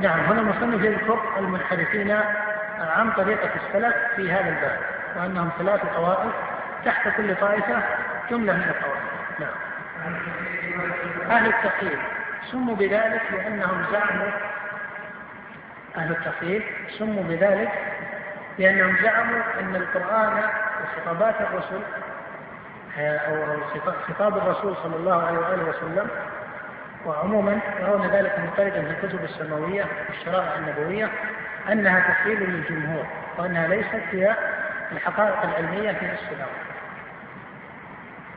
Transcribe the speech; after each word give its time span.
نعم 0.00 0.20
هنا 0.20 0.40
المصنف 0.40 0.84
يذكر 0.84 1.18
المنحرفين 1.38 2.10
عن 2.78 3.10
طريقة 3.12 3.50
السلف 3.54 3.94
في 4.16 4.32
هذا 4.32 4.48
الباب 4.48 4.78
وأنهم 5.16 5.50
ثلاث 5.58 5.80
طوائف 5.96 6.32
تحت 6.84 7.16
كل 7.16 7.36
طائفة 7.36 7.82
جملة 8.30 8.52
من 8.52 8.68
الطوائف. 8.68 9.02
نعم. 9.40 9.50
أهل 11.30 11.46
التقييد 11.46 11.98
سموا 12.50 12.76
بذلك 12.76 13.22
لأنهم 13.32 13.84
زعموا 13.92 14.30
أهل 15.96 16.10
التقييد 16.10 16.62
سموا 16.98 17.22
بذلك 17.22 17.72
لأنهم 18.58 18.96
زعموا 19.02 19.42
أن 19.60 19.76
القرآن 19.76 20.42
وخطابات 20.82 21.34
الرسل 21.40 21.80
أو 22.98 23.60
خطاب 24.08 24.36
الرسول 24.36 24.76
صلى 24.82 24.96
الله 24.96 25.26
عليه 25.26 25.38
وآله 25.38 25.68
وسلم. 25.68 26.08
وعموما 27.06 27.58
يرون 27.80 28.06
ذلك 28.06 28.38
مندرجا 28.38 28.82
في 28.82 28.90
الكتب 28.90 29.24
السماوية 29.24 29.84
والشرائع 30.08 30.54
النبوية 30.56 31.08
أنها 31.72 32.00
تحليل 32.00 32.50
للجمهور 32.50 33.06
وأنها 33.38 33.68
ليست 33.68 34.02
هي 34.10 34.36
الحقائق 34.92 35.42
العلمية 35.42 35.92
في 35.92 36.04
الأمر 36.32 36.62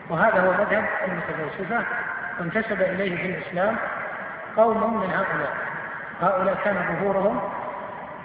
وهذا 0.10 0.40
هو 0.40 0.52
مذهب 0.52 0.86
المتفلسفة 1.08 1.86
وانتسب 2.40 2.82
إليه 2.82 3.18
في 3.18 3.38
الإسلام 3.38 3.76
قوم 4.58 5.02
من 5.02 5.10
هؤلاء. 5.10 5.54
هؤلاء 6.22 6.56
كان 6.64 6.98
ظهورهم 7.00 7.42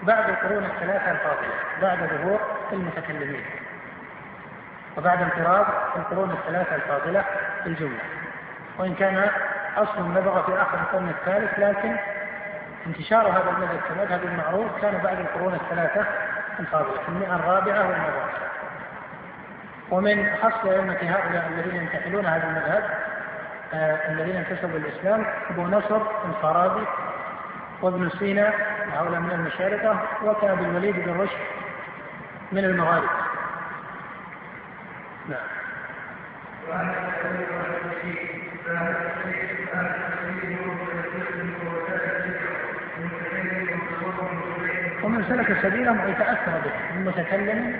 بعد 0.03 0.29
القرون 0.29 0.65
الثلاثة 0.65 1.11
الفاضلة 1.11 1.53
بعد 1.81 1.97
ظهور 1.97 2.39
المتكلمين. 2.73 3.43
وبعد 4.97 5.21
انقراض 5.21 5.65
القرون 5.95 6.31
الثلاثة 6.31 6.75
الفاضلة 6.75 7.25
الجملة. 7.65 8.01
وإن 8.79 8.95
كان 8.95 9.29
أصل 9.77 10.11
نبغ 10.11 10.45
في 10.45 10.61
آخر 10.61 10.77
القرن 10.77 11.09
الثالث 11.09 11.59
لكن 11.59 11.95
انتشار 12.87 13.27
هذا 13.29 13.49
المذهب 13.57 13.79
كمذهب 13.89 14.23
المعروف 14.23 14.81
كان 14.81 14.97
بعد 15.03 15.19
القرون 15.19 15.53
الثلاثة 15.53 16.05
الفاضلة 16.59 17.01
في 17.03 17.09
المئة 17.09 17.35
الرابعة 17.35 17.79
والمرابعة 17.79 18.29
ومن 19.91 20.29
خص 20.41 20.65
أئمة 20.65 20.97
هؤلاء 21.01 21.47
الذين 21.47 21.75
ينتقلون 21.75 22.25
هذا 22.25 22.47
المذهب 22.47 22.83
آه 23.73 24.11
الذين 24.11 24.35
انتسبوا 24.35 24.77
الإسلام 24.79 25.25
أبو 25.49 25.67
نصر 25.67 26.01
الفارابي 26.29 26.85
وابن 27.81 28.09
سينا 28.09 28.53
هؤلاء 28.93 29.19
من 29.19 29.31
المشارقة 29.31 29.99
وكان 30.23 30.59
الوليد 30.59 30.95
بن 30.95 31.21
رشد 31.21 31.37
من 32.51 32.65
المغارب 32.65 33.09
سلك 45.51 45.61
سبيلهم 45.61 46.05
ويتأثر 46.05 46.51
به. 46.63 46.95
من 46.95 47.05
متكلم 47.05 47.79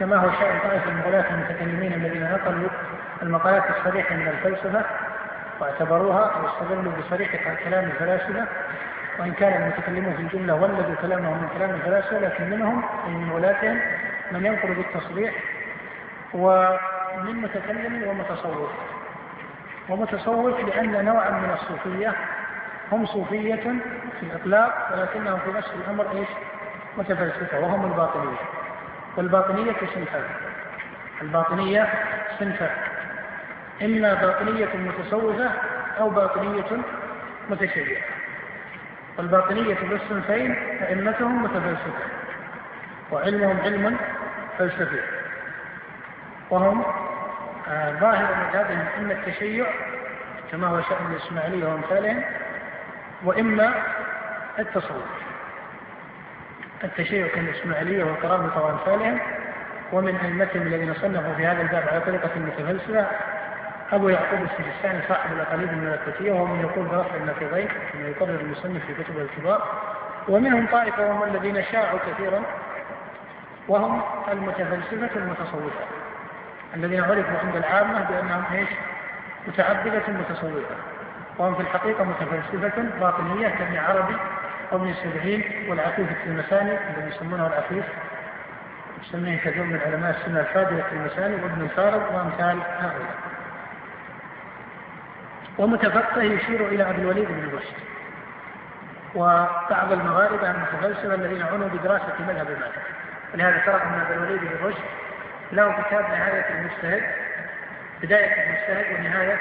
كما 0.00 0.16
هو 0.16 0.30
شأن 0.30 0.58
طائفة 0.68 0.90
من 0.90 1.02
غلاة 1.06 1.34
المتكلمين 1.34 1.92
الذين 1.92 2.22
نقلوا 2.22 2.68
المقالات 3.22 3.62
الصريحة 3.70 4.14
من 4.14 4.28
الفلسفة 4.28 4.84
واعتبروها 5.60 6.30
أو 6.30 6.46
استدلوا 6.46 6.92
بصريح 6.92 7.36
كلام 7.64 7.84
الفلاسفة. 7.84 8.46
وإن 9.18 9.32
كان 9.32 9.62
المتكلمون 9.62 10.14
في 10.14 10.22
الجملة 10.22 10.54
ولدوا 10.54 10.94
كلامهم 11.02 11.42
من 11.42 11.48
كلام 11.58 11.70
الفلاسفة 11.70 12.18
لكن 12.18 12.50
منهم 12.50 12.84
أي 13.06 13.10
من 13.10 13.32
غلاتهم 13.32 13.80
من 14.32 14.46
ينقل 14.46 14.74
بالتصريح 14.74 15.34
ومن 16.34 17.36
متكلم 17.42 18.08
ومتصوف. 18.08 18.70
ومتصوف 19.88 20.60
لأن 20.60 21.04
نوعا 21.04 21.30
من 21.30 21.50
الصوفية 21.50 22.14
هم 22.92 23.06
صوفية 23.06 23.74
في 24.20 24.22
الإطلاق 24.22 24.88
ولكنهم 24.92 25.38
في 25.38 25.50
نفس 25.58 25.70
الأمر 25.74 26.06
إيش؟ 26.12 26.28
متفلسفة 26.98 27.60
وهم 27.60 27.92
الباطنية. 27.92 28.36
والباطنية 29.16 29.72
صنفان 29.94 30.24
الباطنية 31.22 31.88
صنفان 32.38 32.76
إما 33.82 34.14
باطنية 34.14 34.68
متصوفة 34.76 35.50
أو 36.00 36.10
باطنية 36.10 36.82
متشيعة 37.50 38.02
والباطنية 39.18 39.74
بالصنفين 39.74 40.54
أئمتهم 40.82 41.42
متفلسفة 41.42 42.04
وعلمهم 43.12 43.60
علم 43.60 43.96
فلسفي. 44.58 45.00
وهم 46.50 46.84
آه 47.68 47.92
ظاهر 48.00 48.34
مذهبهم 48.34 48.86
إما 48.98 49.12
التشيع 49.12 49.66
كما 50.52 50.66
هو 50.66 50.80
شأن 50.80 51.12
الإسماعيلية 51.12 51.66
وأمثالهم 51.66 52.22
وإما 53.24 53.74
التصوف. 54.58 55.19
التشيع 56.84 57.28
كالإسماعيلية 57.28 58.04
والكرامة 58.04 58.64
وأمثالهم 58.64 59.18
ومن 59.92 60.16
أئمتهم 60.16 60.62
الذين 60.62 60.94
صنفوا 60.94 61.34
في 61.34 61.46
هذا 61.46 61.62
الباب 61.62 61.88
على 61.88 62.00
طريقة 62.00 62.30
المتفلسفة 62.36 63.06
أبو 63.92 64.08
يعقوب 64.08 64.40
السجستاني 64.42 65.02
صاحب 65.08 65.32
الأقاليد 65.32 65.68
الملكوتية 65.68 66.32
وهو 66.32 66.46
من 66.46 66.60
يقول 66.60 66.86
برفع 66.86 67.16
النقيضين 67.16 67.68
كما 67.92 68.08
يقرر 68.08 68.40
المصنف 68.40 68.86
في 68.86 68.94
كتبه 69.04 69.22
الكبار 69.22 69.62
ومنهم 70.28 70.66
طائفة 70.66 71.08
وهم 71.08 71.22
الذين 71.22 71.64
شاعوا 71.72 71.98
كثيرا 71.98 72.42
وهم 73.68 74.02
المتفلسفة 74.32 75.16
المتصوفة 75.16 75.84
الذين 76.76 77.00
عرفوا 77.00 77.38
عند 77.44 77.56
العامة 77.56 78.04
بأنهم 78.10 78.44
إيش؟ 78.52 78.68
متعبدة 79.48 80.02
متصوفة 80.08 80.76
وهم 81.38 81.54
في 81.54 81.60
الحقيقة 81.60 82.04
متفلسفة 82.04 82.82
باطنية 83.00 83.48
كابن 83.48 83.76
عربي 83.76 84.16
وابن 84.72 84.90
السبعين 84.90 85.66
والعفيف 85.68 86.08
المساني 86.26 86.72
الذي 86.72 87.08
يسمونه 87.08 87.46
العفيف 87.46 87.84
يسميه 89.02 89.38
كثير 89.38 89.62
من 89.62 89.80
علماء 89.86 90.10
السنة 90.10 90.40
الفاضلة 90.40 90.84
المساني 90.92 91.34
وابن 91.34 91.62
الفارض 91.62 92.14
وأمثال 92.14 92.58
هؤلاء. 92.78 93.14
ومتفقه 95.58 96.22
يشير 96.22 96.68
إلى 96.68 96.90
أبي 96.90 97.02
الوليد 97.02 97.28
بن 97.28 97.56
رشد 97.56 97.76
وبعض 99.14 99.92
المغاربة 99.92 100.50
المتفلسفة 100.50 101.14
الذين 101.14 101.42
عنوا 101.42 101.68
بدراسة 101.68 102.14
مذهب 102.28 102.50
مالك. 102.50 102.82
ولهذا 103.34 103.58
ترى 103.58 103.82
أن 103.82 104.00
أبي 104.00 104.14
الوليد 104.14 104.40
بن 104.40 104.66
رشد 104.66 104.84
له 105.52 105.82
كتاب 105.82 106.04
نهاية 106.10 106.44
المجتهد 106.58 107.02
بداية 108.02 108.46
المجتهد 108.46 108.98
ونهاية 108.98 109.38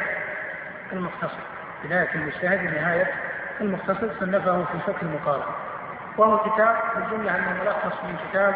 المختصر. 0.93 1.43
بداية 1.83 2.09
المجتهد 2.15 2.59
ونهاية 2.59 3.07
المختصر 3.61 4.07
صنفه 4.19 4.63
في 4.63 4.79
فقه 4.87 5.01
المقارنة 5.01 5.45
وهو 6.17 6.37
كتاب 6.37 6.75
بالجملة 6.95 7.35
أنه 7.35 7.63
ملخص 7.63 8.03
من 8.03 8.15
كتاب 8.29 8.55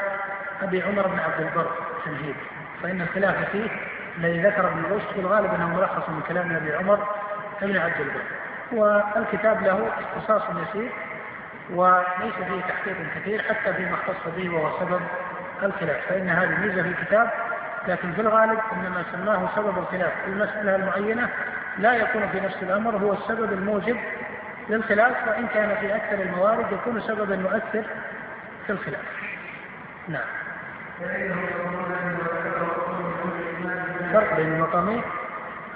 أبي 0.62 0.84
عمر 0.84 1.08
بن 1.08 1.20
عبد 1.20 1.40
البر 1.40 1.72
تمهيد. 2.06 2.36
فإن 2.84 3.02
الخلاف 3.02 3.50
فيه 3.50 3.68
الذي 4.18 4.42
ذكر 4.44 4.68
ابن 4.68 4.84
رشد 4.96 5.08
في 5.14 5.20
الغالب 5.20 5.54
أنه 5.54 5.68
ملخص 5.68 6.10
من 6.10 6.22
كلام 6.28 6.56
أبي 6.56 6.76
عمر 6.76 7.00
بن 7.62 7.78
عبد 7.78 8.00
البر. 8.00 8.22
والكتاب 8.72 9.64
له 9.64 9.92
اختصاص 10.00 10.42
يسير 10.70 10.92
وليس 11.70 12.34
فيه 12.48 12.62
تحقيق 12.62 12.98
كثير 13.16 13.42
حتى 13.42 13.74
فيما 13.74 13.94
اختص 13.94 14.34
به 14.38 14.50
وهو 14.50 14.80
سبب 14.80 15.02
الخلاف. 15.64 15.98
فإن 16.10 16.30
هذه 16.30 16.60
ميزة 16.60 16.82
في 16.82 16.90
الكتاب 16.90 17.30
لكن 17.88 18.14
في 18.14 18.22
الغالب 18.22 18.60
إنما 18.74 19.04
سماه 19.12 19.50
سبب 19.56 19.78
الخلاف. 19.78 20.12
في 20.26 20.32
المسألة 20.32 20.76
المعينة 20.76 21.30
لا 21.78 21.94
يكون 21.94 22.28
في 22.28 22.40
نفس 22.40 22.64
الأمر 22.64 22.98
هو 22.98 23.14
السبب 23.14 23.54
الموجب 23.54 23.98
للخلاف 24.70 25.28
وإن 25.28 25.48
كان 25.48 25.76
في 25.76 25.96
أكثر 25.96 26.22
الموارد 26.22 26.66
يكون 26.72 27.02
سببا 27.02 27.36
مؤثر 27.36 27.84
في 28.66 28.72
الخلاف. 28.72 29.06
نعم. 30.08 30.44
فرق 34.14 34.36
بين 34.36 34.54
المقامين 34.54 35.02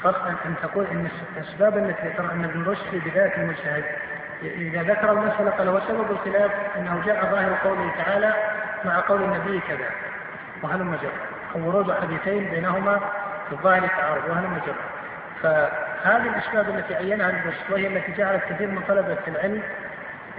فرق 0.04 0.28
أن 0.28 0.56
تقول 0.64 0.86
أن 0.86 1.08
الأسباب 1.38 1.78
التي 1.78 2.08
ذكر 2.08 2.32
أن 2.32 2.44
ابن 2.44 2.64
رشد 2.66 2.90
في 2.92 3.00
بداية 3.00 3.36
المجتهد 3.38 3.86
إذا 4.42 4.84
ذكر 4.84 5.12
المسألة 5.12 5.50
قال 5.50 5.70
وسبب 5.70 6.12
الخلاف 6.12 6.52
أنه 6.78 7.02
جاء 7.06 7.32
ظاهر 7.32 7.54
قوله 7.64 7.92
تعالى 7.98 8.34
مع 8.86 9.00
قول 9.00 9.24
النبي 9.24 9.60
كذا 9.60 9.90
وهلم 10.64 10.96
جر 10.96 11.12
أو 11.56 11.68
ورود 11.68 11.92
حديثين 11.92 12.50
بينهما 12.50 13.00
في 13.50 13.52
الظاهر 13.52 13.88
تعارض 13.88 14.30
وهلم 14.30 14.62
جر 14.66 14.76
فهذه 16.08 16.30
الأسباب 16.30 16.76
التي 16.76 16.96
عينها 16.96 17.30
رشد 17.30 17.72
وهي 17.72 17.88
التي 17.88 18.12
جعلت 18.12 18.44
كثير 18.50 18.68
من 18.68 18.82
طلبة 18.88 19.18
العلم 19.28 19.62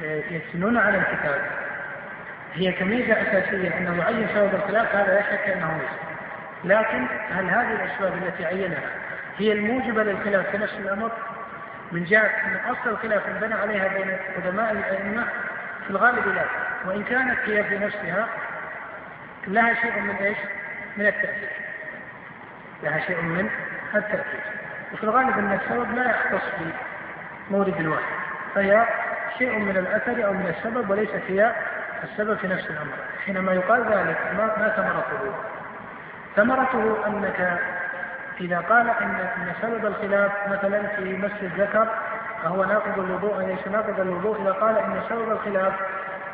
آه، 0.05 0.23
يسنون 0.31 0.77
على 0.77 0.99
الكتاب. 0.99 1.41
هي 2.55 2.73
كميزة 2.73 3.13
أساسية 3.13 3.79
أنه 3.79 4.03
يعين 4.03 4.29
سبب 4.35 4.55
الخلاف 4.55 4.95
هذا 4.95 5.15
لا 5.15 5.23
شك 5.23 5.49
أنه 5.49 5.73
ميزة 5.73 5.99
لكن 6.65 7.07
هل 7.31 7.51
هذه 7.51 7.73
الأسباب 7.73 8.13
التي 8.23 8.45
عينها 8.45 8.83
هي 9.39 9.53
الموجبة 9.53 10.03
للخلاف؟ 10.03 10.51
في 10.51 10.59
نفس 10.59 10.73
الأمر 10.73 11.13
من 11.93 12.05
جهة 12.05 12.31
أن 12.47 12.57
أصل 12.71 12.91
الخلاف 12.91 13.23
انبنى 13.27 13.55
عليها 13.55 13.89
بين 13.89 14.17
قدماء 14.37 14.73
الأئمة 14.73 15.25
في 15.85 15.91
الغالب 15.91 16.29
لا. 16.35 16.45
وإن 16.87 17.05
كانت 17.05 17.39
هي 17.47 17.65
في 17.65 17.79
نفسها 17.79 18.29
لها 19.47 19.75
شيء 19.75 20.01
من 20.01 20.17
إيش؟ 20.17 20.39
من 20.97 21.07
التأثير. 21.07 21.51
لها 22.83 23.01
شيء 23.07 23.23
من 23.23 23.51
التأثير. 23.95 24.58
وفي 24.93 25.05
الغالب 25.05 25.39
أن 25.39 25.53
السبب 25.53 25.95
لا 25.95 26.11
يختص 26.11 26.45
بمورد 27.51 27.87
واحد 27.87 28.13
فهي 28.55 28.87
شيء 29.39 29.59
من 29.59 29.77
الأثر 29.77 30.27
أو 30.27 30.33
من 30.33 30.47
السبب 30.47 30.91
وليست 30.91 31.23
هي 31.29 31.53
السبب 32.05 32.37
في 32.37 32.49
نفس 32.49 32.71
الأمر 32.71 32.93
حينما 33.25 33.53
يقال 33.53 33.81
ذلك 33.81 34.19
ما, 34.37 34.73
ثمرته 34.77 35.35
ثمرته 36.37 37.07
أنك 37.07 37.59
إذا 38.41 38.59
قال 38.59 38.91
إن 38.91 39.15
إن 39.37 39.53
سبب 39.63 39.87
الخلاف 39.87 40.33
مثلا 40.49 40.87
في 40.87 41.17
مس 41.17 41.43
الذكر 41.43 41.89
فهو 42.43 42.65
ناقض 42.65 42.99
الوضوء 42.99 43.43
ليس 43.43 43.69
ناقض 43.69 44.01
الوضوء 44.01 44.43
إذا 44.43 44.53
قال 44.53 44.79
إن 44.79 45.01
سبب 45.09 45.33
الخلاف 45.33 45.73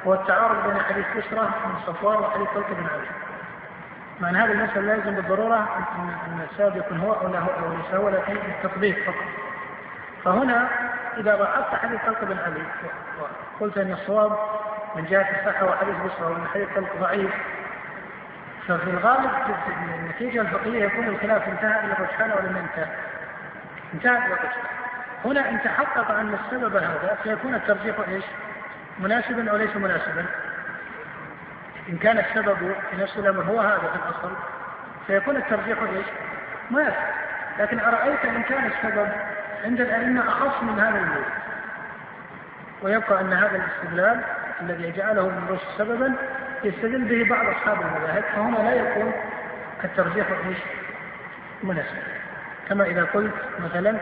هو 0.07 0.15
التعارض 0.15 0.67
بين 0.67 0.81
حديث 0.81 1.07
بشرة 1.17 1.43
من 1.43 1.81
صفوان 1.87 2.17
وحديث 2.17 2.49
طلق 2.55 2.69
بن 2.69 2.87
علي. 2.87 3.24
مع 4.20 4.31
أن 4.31 4.37
هذه 4.37 4.52
المسألة 4.52 4.81
لا 4.81 4.94
يلزم 4.94 5.14
بالضرورة 5.14 5.69
أن 6.26 6.46
السبب 6.52 6.76
يكون 6.76 6.99
هو 6.99 7.12
أو 7.12 7.28
لا 7.28 7.38
هو 7.38 7.50
أو 7.50 7.72
ليس 7.72 7.94
هو 7.94 8.08
لكن 8.08 8.37
التطبيق 8.37 9.05
فقط. 9.05 9.25
فهنا 10.25 10.69
إذا 11.16 11.37
لاحظت 11.37 11.75
حديث 11.75 12.00
طلق 12.06 12.25
بن 12.25 12.38
علي 12.38 12.62
وقلت 13.61 13.78
أن 13.78 13.93
الصواب 13.93 14.38
من 14.96 15.05
جهة 15.05 15.26
الصحة 15.40 15.66
وحديث 15.66 15.94
بشرة 15.94 16.26
ومن 16.26 16.46
حديث 16.55 16.69
طلق 16.76 16.96
ضعيف 17.00 17.31
ففي 18.69 18.90
الغالب 18.90 19.31
النتيجة 20.00 20.40
الفقهية 20.40 20.84
يكون 20.84 21.08
الخلاف 21.08 21.49
انتهى 21.49 21.84
إلى 21.84 21.93
الرجحان 21.93 22.31
ولم 22.31 22.56
ينتهي. 22.56 22.94
انتهى 23.94 24.16
إلى 24.16 24.26
الرجحان. 24.26 24.64
هنا 25.25 25.50
إن 25.50 25.62
تحقق 25.62 26.11
أن 26.11 26.34
السبب 26.34 26.76
هذا 26.76 27.19
فيكون 27.22 27.55
الترجيح 27.55 27.96
إيش؟ 28.08 28.25
مناسبا 28.99 29.50
أو 29.50 29.56
ليس 29.56 29.76
مناسبا؟ 29.76 30.26
إن 31.89 31.97
كان 31.97 32.19
السبب 32.19 32.57
في 32.91 32.97
نفس 32.97 33.19
الأمر 33.19 33.43
هو 33.43 33.61
هذا 33.61 33.79
في 33.79 33.97
الأصل 33.97 34.37
فيكون 35.07 35.37
الترجيح 35.37 35.79
إيش؟ 35.83 36.07
مناسب. 36.71 36.97
لكن 37.59 37.81
أرأيت 37.81 38.25
إن 38.25 38.43
كان 38.43 38.67
السبب 38.67 39.09
عند 39.65 39.81
الأئمة 39.81 40.29
أخص 40.29 40.63
من 40.63 40.81
هذا 40.81 40.99
الموجود 40.99 41.25
ويبقى 42.83 43.21
أن 43.21 43.33
هذا 43.33 43.57
الاستدلال 43.57 44.21
الذي 44.61 44.93
جعله 44.93 45.21
ابن 45.21 45.59
سببا 45.79 46.15
يستدل 46.65 47.05
به 47.05 47.31
بعض 47.31 47.47
أصحاب 47.47 47.81
المذاهب 47.81 48.23
فهنا 48.23 48.57
لا 48.57 48.75
يكون 48.75 49.13
الترجيح 49.85 50.27
إيش؟ 50.49 50.59
مناسب 51.63 51.97
كما 52.69 52.85
إذا 52.85 53.05
قلت 53.05 53.35
مثلا 53.65 53.97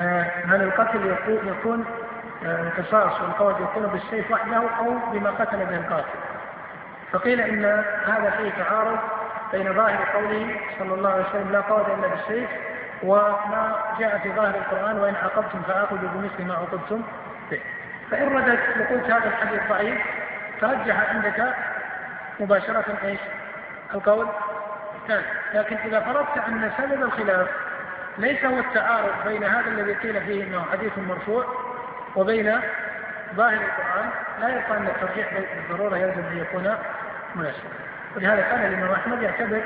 آه، 0.00 0.30
هل 0.46 0.62
القتل 0.62 1.16
يكون 1.28 1.84
آه، 2.46 2.68
قصاص 2.78 3.20
والقول 3.20 3.54
يكون 3.62 3.86
بالسيف 3.86 4.30
وحده 4.30 4.56
أو 4.56 4.98
بما 5.12 5.30
قتل 5.30 5.56
به 5.56 5.76
القاتل 5.76 6.31
فقيل 7.12 7.40
إن 7.40 7.64
هذا 8.06 8.34
فيه 8.36 8.62
تعارض 8.64 8.98
بين 9.52 9.74
ظاهر 9.74 10.04
قوله 10.14 10.60
صلى 10.78 10.94
الله 10.94 11.10
عليه 11.10 11.24
وسلم 11.28 11.52
لا 11.52 11.60
قول 11.60 11.80
إلا 11.80 12.08
بالسيف 12.08 12.50
وما 13.02 13.76
جاء 13.98 14.18
في 14.18 14.32
ظاهر 14.32 14.54
القرآن 14.54 14.98
وإن 14.98 15.14
عاقبتم 15.14 15.62
فعاقبوا 15.62 16.08
بمثل 16.08 16.44
ما 16.44 16.54
عوقبتم 16.54 17.02
به 17.50 17.60
فإن 18.10 18.28
ردت 18.28 18.60
وقلت 18.80 19.04
هذا 19.04 19.26
الحديث 19.26 19.60
ضعيف 19.68 20.00
ترجح 20.60 21.10
عندك 21.10 21.54
مباشرة 22.40 22.84
إيش؟ 23.04 23.20
القول 23.94 24.28
الثاني، 25.02 25.24
لكن 25.54 25.76
إذا 25.76 26.00
فرضت 26.00 26.38
أن 26.48 26.70
سبب 26.78 27.02
الخلاف 27.02 27.48
ليس 28.18 28.44
هو 28.44 28.58
التعارض 28.58 29.12
بين 29.26 29.44
هذا 29.44 29.68
الذي 29.68 29.94
قيل 29.94 30.20
فيه 30.20 30.44
أنه 30.44 30.64
حديث 30.72 30.98
مرفوع 30.98 31.44
وبين 32.16 32.60
ظاهر 33.34 33.60
القرآن 33.60 34.10
لا 34.40 34.48
يبقى 34.48 34.76
أن 34.76 34.86
الترجيح 34.86 35.28
بالضرورة 35.34 35.96
يلزم 35.96 36.24
أن 36.32 36.38
يكون 36.38 36.76
مناسبا. 37.34 37.68
ولهذا 38.16 38.42
كان 38.42 38.66
الإمام 38.66 38.90
أحمد 38.90 39.22
يعتبر 39.22 39.62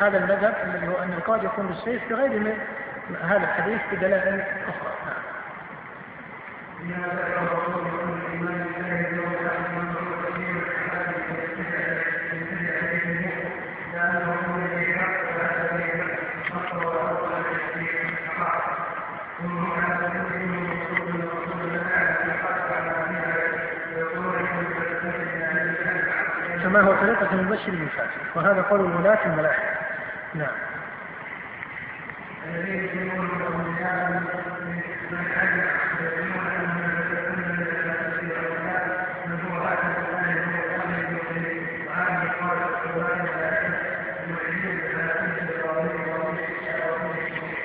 هذا 0.00 0.18
المذهب 0.18 0.54
الذي 0.64 0.88
هو 0.88 1.02
أن 1.02 1.12
القول 1.12 1.44
يكون 1.44 1.66
بالسيف 1.66 2.08
بغير 2.10 2.38
من 2.38 2.58
هذا 3.22 3.44
الحديث 3.44 3.80
بدلائل 3.92 4.40
أخرى. 4.68 4.92
نعم. 6.88 7.28
كما 26.68 26.80
هو 26.80 26.87
طريقة 27.00 27.32
المبشر 27.32 27.70
بالفاتح 27.70 28.36
وهذا 28.36 28.62
قول 28.62 28.80
الولاة 28.80 29.26
الملاحدة 29.26 29.78
نعم. 30.34 30.54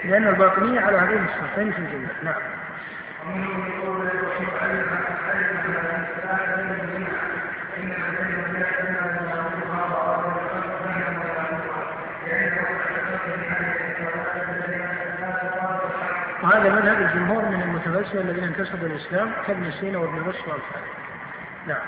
لأن 0.04 0.28
الباطنية 0.28 0.80
على 0.80 0.98
هذين 0.98 1.26
الصفتين 1.26 1.72
في 1.72 1.80
الجملة 1.80 2.10
نعم. 2.24 2.42
وهذا 16.44 16.70
منهج 16.70 16.98
الجمهور 17.04 17.46
من 17.46 17.62
المتفلسفه 17.62 18.22
الذين 18.22 18.44
انتسبوا 18.44 18.88
الاسلام 18.88 19.32
كابن 19.48 19.72
سينا 19.72 19.98
وابن 19.98 20.20
رشد 20.20 20.48
وامثاله. 20.48 20.88
نعم. 21.68 21.82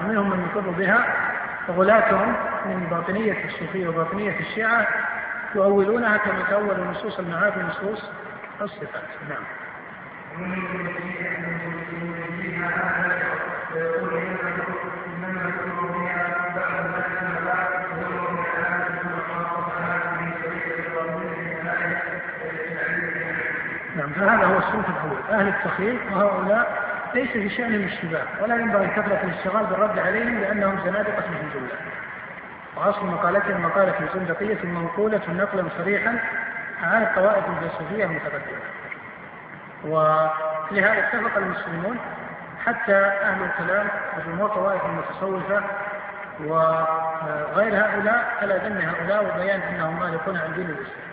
ومنهم 0.00 0.30
من 0.30 0.46
يقر 0.50 0.70
بها 0.70 1.06
وغلاتهم 1.68 2.28
من 2.66 2.86
باطنية 2.90 3.44
الصوفية 3.44 3.88
وباطنية 3.88 4.40
الشيعة 4.40 4.86
يؤولونها 5.54 6.16
كما 6.16 6.42
تؤول 6.50 6.80
نصوص 6.90 7.18
المعاد 7.18 7.52
ونصوص 7.58 8.04
الصفات. 8.62 9.02
نعم. 9.28 9.42
نعم 23.96 24.10
فهذا 24.12 24.44
هو 24.46 24.58
الصنف 24.58 24.86
الأول. 24.88 25.40
أهل 25.40 25.48
التخيل 25.48 25.98
وهؤلاء 26.12 26.77
ليس 27.18 27.30
في 27.30 27.50
شأنهم 27.50 27.84
اشتباه 27.84 28.26
ولا 28.42 28.54
ينبغي 28.54 28.86
كثرة 28.86 29.20
الاشتغال 29.24 29.66
بالرد 29.66 29.98
عليهم 29.98 30.40
لأنهم 30.40 30.78
زنادقة 30.84 31.20
في 31.20 31.28
الجملة. 31.28 31.74
وأصل 32.76 33.06
مقالتهم 33.06 33.62
مقالة 33.62 33.94
زندقية 34.14 34.58
منقولة 34.64 35.20
نقلا 35.28 35.64
صريحا 35.78 36.18
عن 36.82 37.02
الطوائف 37.02 37.44
الفلسفية 37.48 38.04
المتقدمة. 38.04 38.58
ولهذا 39.84 40.98
اتفق 40.98 41.36
المسلمون 41.36 41.98
حتى 42.66 42.96
أهل 42.96 43.42
الكلام 43.42 43.86
وجمهور 44.18 44.48
طوائف 44.48 44.82
المتصوفة 44.84 45.62
وغير 46.44 47.76
هؤلاء 47.76 48.32
على 48.42 48.60
ذم 48.64 48.78
هؤلاء 48.78 49.24
وبيان 49.24 49.60
أنهم 49.60 50.00
مالكون 50.00 50.36
عن 50.36 50.52
دين 50.54 50.66
الإسلام. 50.66 51.08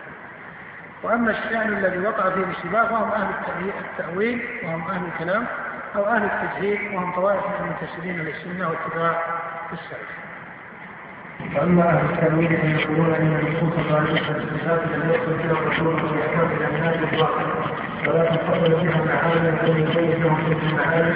وأما 1.03 1.31
الشأن 1.31 1.73
الذي 1.73 1.99
وقع 1.99 2.29
فيه 2.29 2.43
الاشتباه 2.43 2.83
فهم 2.83 3.11
أهل 3.11 3.27
التأويل 3.91 4.61
وهم 4.63 4.87
أهل 4.89 5.05
الكلام 5.05 5.45
أو 5.95 6.05
أهل 6.05 6.23
التجهيل 6.23 6.95
وهم 6.95 7.11
طوائف 7.15 7.41
من 7.45 7.53
المنتسبين 7.65 8.19
للسنة 8.19 8.69
واتباع 8.69 9.21
السلف. 9.73 10.25
واما 11.55 11.89
أهل 11.89 12.05
التأويل 12.13 12.57
فيقولون 12.57 13.13
أن 13.13 13.35
النصوص 13.39 13.79
الغالبه 13.85 14.15
في 14.15 14.31
الصفات 14.31 14.81
لم 14.87 15.09
يدخل 15.09 15.39
فيها 15.39 15.51
الرسول 15.51 15.99
في 15.99 16.21
احكام 16.21 16.47
الامنات 16.57 16.95
الباطل 17.13 17.45
ولكن 18.07 18.37
فصل 18.37 18.79
فيها 18.81 19.03
المعاني 19.03 19.49
لم 19.49 19.77
يبين 19.77 20.23
لهم 20.23 20.35
في 20.35 20.67
المعاني 20.67 21.13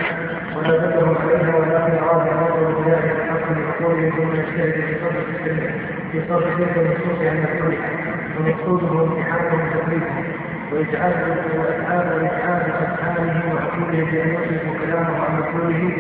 ولا 0.56 0.78
دلهم 0.78 1.18
عليها 1.18 1.56
ولكن 1.56 2.04
اراد 2.04 2.28
هذا 2.28 2.68
البناء 2.70 3.00
الحق 3.06 3.52
لعقولهم 3.52 4.10
ثم 4.10 4.36
يجتهد 4.36 4.72
في 4.72 4.96
صرف 5.02 5.42
في 6.12 6.22
صرف 6.30 6.58
تلك 6.58 6.78
النصوص 6.78 7.22
عن 7.22 7.44
مفعولها 7.44 7.90
ومقصوده 8.40 9.04
امتحانهم 9.04 9.68
وتكليفهم 9.68 10.49
وإجعال 10.72 11.14
وإجعال 11.58 12.14
وإجعال 12.14 12.62
أفعاله 12.82 13.54
وعقوله 13.54 14.12
بأن 14.12 14.30
يصرف 14.30 14.82
كلامه 14.82 15.24
عن 15.26 15.40
مفعوله 15.40 15.98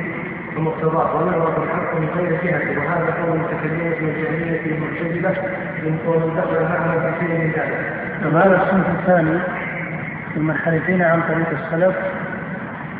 ومقتضاه 0.58 1.16
ونظر 1.16 1.64
الحق 1.64 1.96
من 2.00 2.08
غير 2.16 2.32
جهة 2.44 2.78
وهذا 2.78 3.14
قول 3.22 3.36
المتكلمة 3.36 3.96
والجهمية 4.02 4.66
المعتزلة 4.66 5.44
ومن 6.08 6.36
دخل 6.38 6.64
معهم 6.64 7.14
في 7.20 7.26
شيء 7.26 7.38
من 7.38 7.52
ذلك. 7.52 8.00
هذا 8.36 8.64
الصنف 8.64 8.88
الثاني 9.00 9.40
المنحرفين 10.38 11.02
عن 11.02 11.22
طريق 11.22 11.48
السلف 11.50 11.96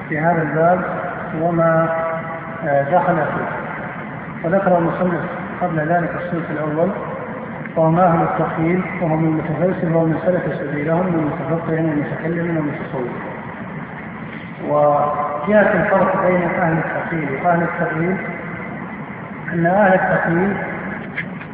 في 0.10 0.20
هذا 0.20 0.42
الباب 0.42 0.82
وما 1.42 1.90
آه، 2.68 2.84
دخل 2.84 3.16
فيه 3.16 3.50
وذكر 4.44 4.78
المصنف 4.78 5.22
قبل 5.62 5.80
ذلك 5.80 6.16
الصنف 6.16 6.52
الأول 6.52 6.90
وهم 7.76 8.00
أهل 8.00 8.22
التقييم 8.22 8.84
وهم 9.02 9.24
المتفلسفه 9.26 9.98
ومن 9.98 10.18
سلك 10.26 10.54
سبيلهم 10.60 11.06
من 11.06 11.20
المتفقه 11.20 11.72
والمتكلم 11.74 12.58
والمتصوف 12.58 13.12
وجهة 14.70 15.74
الفرق 15.74 16.28
بين 16.28 16.42
أهل 16.42 16.78
التقييم 16.78 17.46
وأهل 17.46 17.64
التقييم 17.64 18.18
أن 19.54 19.66
أهل 19.66 19.94
التقييم 19.94 20.58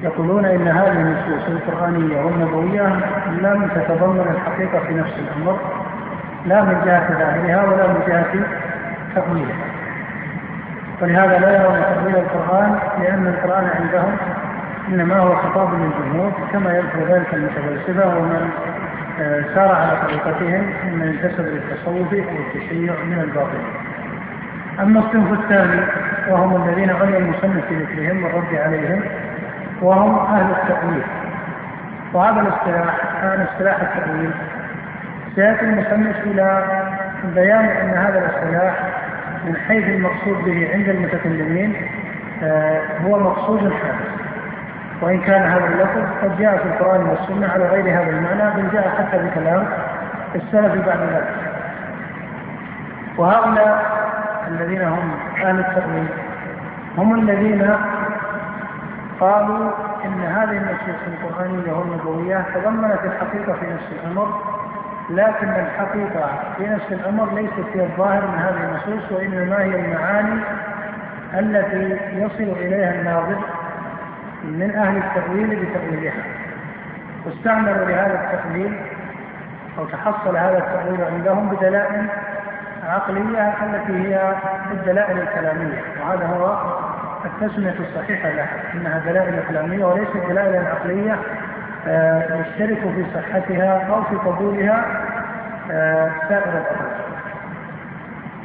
يقولون 0.03 0.45
إن 0.45 0.67
هذه 0.67 0.91
النصوص 0.91 1.48
القرآنية 1.48 2.22
والنبوية 2.22 2.88
لم 3.41 3.69
تتضمن 3.75 4.36
الحقيقة 4.36 4.79
في 4.88 4.93
نفس 4.93 5.13
الأمر 5.19 5.60
لا 6.45 6.62
من 6.62 6.81
جهة 6.86 7.07
ظاهرها 7.19 7.63
ولا 7.65 7.88
من 7.88 8.03
جهة 8.07 8.45
تأويلها 9.15 9.65
ولهذا 11.01 11.39
لا 11.39 11.62
يرون 11.62 11.81
تأويل 11.81 12.15
القرآن 12.15 12.79
لأن 13.01 13.27
القرآن 13.27 13.69
عندهم 13.79 14.17
إنما 14.88 15.18
هو 15.20 15.36
خطاب 15.36 15.70
للجمهور 15.74 16.32
كما 16.51 16.74
يذكر 16.74 17.13
ذلك 17.13 17.34
المتفلسفة 17.34 18.18
ومن 18.18 18.50
آه، 19.20 19.44
سار 19.56 19.75
على 19.75 19.98
طريقتهم 20.01 20.74
ممن 20.86 21.08
انتسب 21.08 21.46
للتصوف 21.46 22.13
أو 22.13 22.36
التشيع 22.48 22.94
من 23.04 23.20
الباطل. 23.20 23.62
أما 24.80 25.00
الصنف 25.00 25.39
الثاني 25.39 25.82
وهم 26.30 26.63
الذين 26.63 26.89
عني 26.89 27.18
المصنف 27.18 27.65
في 27.65 27.75
ذكرهم 27.75 28.24
والرد 28.24 28.56
عليهم 28.56 29.01
وهم 29.82 30.20
أهل 30.20 30.51
التأويل. 30.51 31.04
وهذا 32.13 32.42
الاصطلاح 32.42 33.22
كان 33.22 33.42
اصطلاح 33.42 33.82
التأويل 33.82 34.32
سيأتي 35.36 35.65
المصنف 35.65 36.15
إلى 36.24 36.63
بيان 37.36 37.65
أن 37.65 37.89
هذا 37.89 38.20
الاصطلاح 38.20 38.74
من 39.46 39.56
حيث 39.56 39.88
المقصود 39.88 40.44
به 40.46 40.70
عند 40.74 40.89
المتكلمين 40.89 41.75
آه، 42.44 42.82
هو 43.06 43.20
مقصود 43.20 43.74
حادث 43.74 44.25
وإن 45.02 45.22
كان 45.22 45.42
هذا 45.42 45.66
اللفظ 45.66 46.04
قد 46.24 46.38
جاء 46.40 46.58
في 46.58 46.64
القرآن 46.64 47.06
والسنة 47.06 47.48
على 47.48 47.66
غير 47.66 48.02
هذا 48.02 48.10
المعنى 48.10 48.62
بل 48.62 48.70
جاء 48.74 48.90
حتى 48.98 49.18
بكلام 49.18 49.68
السلف 50.36 50.86
بعد 50.86 51.00
ذلك. 51.00 51.36
وهؤلاء 53.18 53.86
الذين 54.48 54.82
هم 54.82 55.12
أهل 55.44 55.60
التأويل 55.60 56.08
هم 56.98 57.16
الذين 57.16 57.75
قالوا 59.20 59.72
إن 60.06 60.22
هذه 60.22 60.58
النصوص 60.58 61.02
القرآنية 61.08 61.72
والنبوية 61.74 62.46
تضمنت 62.56 63.00
الحقيقة 63.04 63.54
في 63.54 63.66
نفس 63.66 63.86
الأمر 63.92 64.42
لكن 65.10 65.50
الحقيقة 65.50 66.30
في 66.58 66.68
نفس 66.68 66.92
الأمر 66.92 67.34
ليست 67.34 67.66
هي 67.74 67.84
الظاهر 67.84 68.22
من 68.28 68.40
هذه 68.40 68.70
النصوص 68.70 69.12
وإنما 69.12 69.62
هي 69.64 69.75
المعاني 69.75 70.42
التي 71.34 72.00
يصل 72.14 72.52
إليها 72.58 72.92
الناظر 72.92 73.38
من 74.46 74.75
أهل 74.75 74.98
التأويل 74.98 75.66
بتأويلها 75.66 76.24
واستعملوا 77.25 77.86
لهذا 77.86 78.34
التأويل 78.34 78.78
أو 79.78 79.86
تحصل 79.86 80.38
هذا 80.38 80.58
التأويل 80.58 81.02
عندهم 81.14 81.50
بدلائل 81.50 82.08
عقلية 82.84 83.54
التي 83.64 83.94
هي 83.94 84.36
الدلائل 84.72 85.20
الكلامية. 85.20 85.82
وهذا 86.02 86.25
هو 86.25 86.58
التسمية 87.25 87.75
الصحيحة 87.80 88.30
لها 88.30 88.74
إنها 88.74 89.00
دلائل 89.00 89.44
كلامية 89.50 89.86
وليست 89.86 90.18
دلائل 90.30 90.68
عقلية 90.68 91.20
آه، 91.88 92.42
يشترك 92.42 92.80
في 92.80 93.06
صحتها 93.14 93.88
أو 93.90 94.04
في 94.04 94.16
قبولها 94.16 94.86
آه، 95.72 96.12
سائر 96.30 96.50
الأمر 96.50 96.92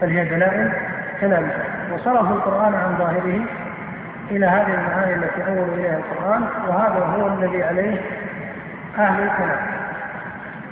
بل 0.02 0.08
هي 0.08 0.24
دلائل 0.24 0.72
كلامية. 1.20 1.64
وصرفوا 1.94 2.36
القرآن 2.36 2.74
عن 2.74 2.96
ظاهره 2.98 3.44
إلى 4.30 4.46
هذه 4.46 4.74
المعاني 4.74 5.14
التي 5.14 5.42
أول 5.48 5.68
إليها 5.74 5.96
القرآن 5.98 6.42
وهذا 6.68 7.04
هو 7.04 7.26
الذي 7.28 7.62
عليه 7.62 8.00
أهل 8.98 9.22
الكلام. 9.22 9.66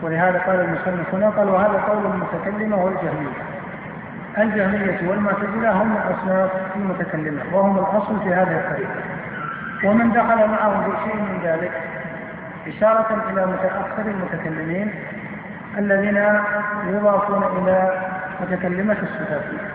ولهذا 0.03 0.39
قال 0.39 0.61
المصنف 0.61 1.15
هنا 1.15 1.31
قال 1.31 1.49
وهذا 1.49 1.79
قول 1.89 2.07
المتكلمة 2.07 2.77
والجهمية. 2.77 3.33
الجهمية 4.39 5.11
والمعتزلة 5.11 5.73
هم 5.73 5.97
أصناف 5.97 6.51
المتكلمة 6.77 7.43
وهم 7.53 7.79
الأصل 7.79 8.21
في 8.21 8.35
هذه 8.35 8.59
الطريقة. 8.59 9.01
ومن 9.85 10.13
دخل 10.13 10.49
معهم 10.49 10.83
في 10.85 10.91
شيء 11.05 11.15
من 11.17 11.41
ذلك 11.45 11.73
إشارة 12.67 13.25
إلى 13.31 13.47
متأخر 13.47 14.03
المتكلمين 14.07 14.95
الذين 15.79 16.17
يضافون 16.87 17.43
إلى 17.43 17.93
متكلمة 18.41 18.97
الصفاتية 19.03 19.69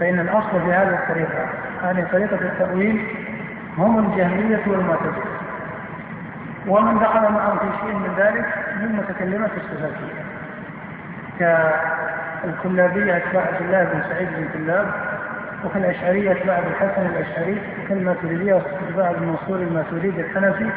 فإن 0.00 0.20
الأصل 0.20 0.50
في 0.50 0.72
هذه 0.72 0.94
الطريقة 0.94 1.46
هذه 1.82 2.06
طريقة 2.12 2.34
التأويل 2.34 3.06
هم 3.78 3.98
الجهمية 3.98 4.60
والمعتزلة. 4.66 5.40
ومن 6.66 6.98
دخل 6.98 7.20
معهم 7.32 7.58
في 7.58 7.66
شيء 7.80 7.94
من 7.94 8.14
ذلك 8.18 8.46
من 8.80 8.96
متكلمة 8.96 9.50
الصفاتية 9.56 10.24
كالكلابية 11.38 13.16
أتباع 13.16 13.42
عبد 13.42 13.60
الله 13.62 13.84
بن 13.84 14.02
سعيد 14.08 14.28
بن 14.28 14.48
كلاب 14.54 14.86
وكالأشعرية 15.64 16.32
أتباع 16.32 16.58
أبي 16.58 16.66
الحسن 16.66 17.06
الأشعري 17.06 17.62
وكالماتريدية 17.84 18.62
أتباع 18.88 19.10
ابن 19.10 19.26
منصور 19.26 19.56
الماتريدي 19.56 20.20
الحنفي 20.20 20.70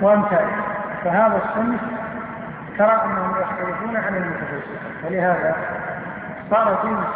وأمثاله 0.00 0.56
فهذا 1.04 1.40
الصنف 1.44 1.80
ترى 2.78 3.02
أنهم 3.04 3.34
يختلفون 3.40 3.96
عن 3.96 4.16
المتفلسفة 4.16 5.06
ولهذا 5.06 5.56
صار 6.50 6.78
جنس 6.84 7.06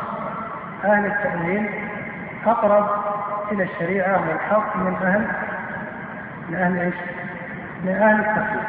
أهل 0.85 1.07
التأويل 1.07 1.71
أقرب 2.47 2.87
إلى 3.53 3.63
الشريعة 3.63 4.29
والحق 4.29 4.77
من 4.77 4.95
أهل 5.03 5.27
من 6.49 6.57
أهل 6.57 6.79
إيش؟ 6.79 6.95
من 7.85 7.93
أهل 7.93 8.21
التفسير 8.21 8.61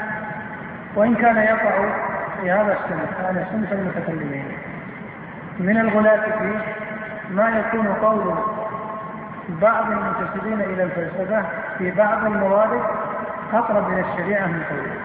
وإن 0.96 1.15
كان 1.15 1.38
يقع 1.38 1.72
في 2.41 2.51
هذا 2.51 2.74
السنة 2.74 3.27
على 3.27 3.46
سنة 3.51 3.72
المتكلمين. 3.72 4.46
من 5.60 5.77
الغلاة 5.77 6.38
فيه 6.39 6.60
ما 7.31 7.50
يكون 7.50 7.88
قول 7.88 8.34
بعض 9.50 9.86
المنتسبين 9.91 10.62
إلى 10.62 10.84
الفلسفة 10.84 11.43
في 11.77 11.91
بعض 11.91 12.25
الموارد 12.25 12.81
أقرب 13.53 13.93
إلى 13.93 14.01
الشريعة 14.01 14.48
من 14.48 14.63
قوله 14.69 14.96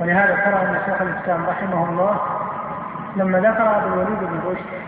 ولهذا 0.00 0.34
ترى 0.34 0.54
أن 0.62 0.78
شيخ 0.86 1.02
الإسلام 1.02 1.46
رحمه 1.46 1.88
الله 1.88 2.20
لما 3.16 3.38
ذكر 3.38 3.76
أبو 3.76 3.86
الوليد 3.86 4.18
بن 4.18 4.40
رشد 4.50 4.82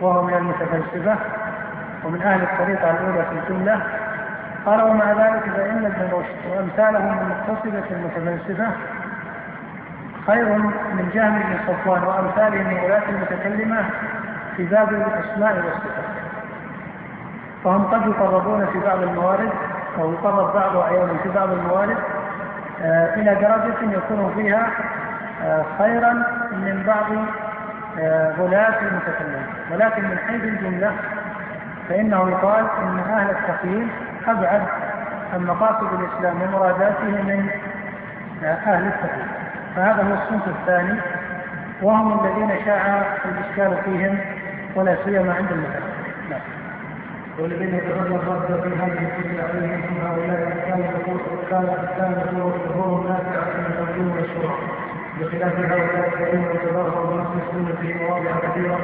وهو 0.00 0.22
من 0.22 0.34
المتفلسفة 0.34 1.16
ومن 2.04 2.22
أهل 2.22 2.42
الطريقة 2.42 2.90
الأولى 2.90 3.24
في 3.24 3.38
الجملة 3.52 3.80
قال 4.66 4.82
ومع 4.82 5.12
ذلك 5.12 5.42
فإن 5.56 5.84
ابن 5.86 6.08
رشد 6.12 6.50
وأمثاله 6.50 6.98
من 6.98 7.34
متصلة 7.48 7.82
المتفلسفة 7.90 8.66
خير 10.26 10.44
من 10.94 11.10
جهم 11.14 11.38
بن 11.38 11.58
صفوان 11.66 12.02
وأمثاله 12.02 12.62
من 12.62 12.80
ولاة 12.84 13.02
المتكلمة 13.08 13.84
في 14.56 14.64
باب 14.64 14.88
الأسماء 14.92 15.56
والصفات. 15.56 16.04
فهم 17.64 17.84
قد 17.84 18.06
يقربون 18.06 18.66
في 18.66 18.78
بعض 18.78 19.02
الموارد 19.02 19.50
أو 19.98 20.12
يقرب 20.12 20.54
بعض 20.54 20.76
أحيانا 20.76 21.12
في 21.22 21.28
بعض 21.28 21.50
الموارد 21.50 21.96
آه 22.82 23.14
إلى 23.14 23.34
درجة 23.34 23.96
يكون 23.96 24.32
فيها 24.36 24.70
آه 25.44 25.64
خيرا 25.78 26.12
من 26.52 26.82
بعض 26.86 27.06
غلاة 28.38 28.78
المتكلمين 28.82 29.46
ولكن 29.72 30.02
من 30.04 30.18
حيث 30.18 30.42
الجملة 30.44 30.92
فإنه 31.88 32.30
يقال 32.30 32.66
إن 32.82 32.98
أهل 32.98 33.30
التقييم 33.30 33.90
أبعد 34.26 34.62
عن 35.34 35.46
مقاصد 35.46 36.00
الإسلام 36.00 36.42
ومراداته 36.42 37.04
من 37.04 37.48
أهل 38.44 38.86
التقييم. 38.86 39.28
فهذا 39.76 40.02
هو 40.02 40.14
الصنف 40.14 40.48
الثاني 40.48 41.00
وهم 41.82 42.24
الذين 42.24 42.64
شاع 42.64 43.02
الإشكال 43.24 43.82
فيهم 43.84 44.18
ولا 44.76 44.96
سيما 45.04 45.34
عند 45.34 45.52
المتكلمين 45.52 45.98
نعم. 46.30 46.40
والذين 47.38 47.74
يتولى 47.74 48.16
الرد 48.16 48.60
في 48.62 48.68
هذه 48.68 49.08
الكتب 49.08 49.40
عليهم 49.44 49.80
من 49.80 50.00
هؤلاء 50.06 50.64
كان 50.66 50.80
يقول 50.80 51.20
كان 51.50 51.88
كان 51.98 52.14
ظهور 52.68 53.08
نافع 53.08 53.40
من 53.58 53.74
العلوم 53.78 54.16
والشرع. 54.16 54.54
بخلاف 55.20 55.58
هؤلاء 55.58 56.12
الذين 56.20 56.42
يتظاهروا 56.42 57.10
بنص 57.10 57.76
في 57.80 57.94
مواضع 57.94 58.30
كثيرة 58.42 58.78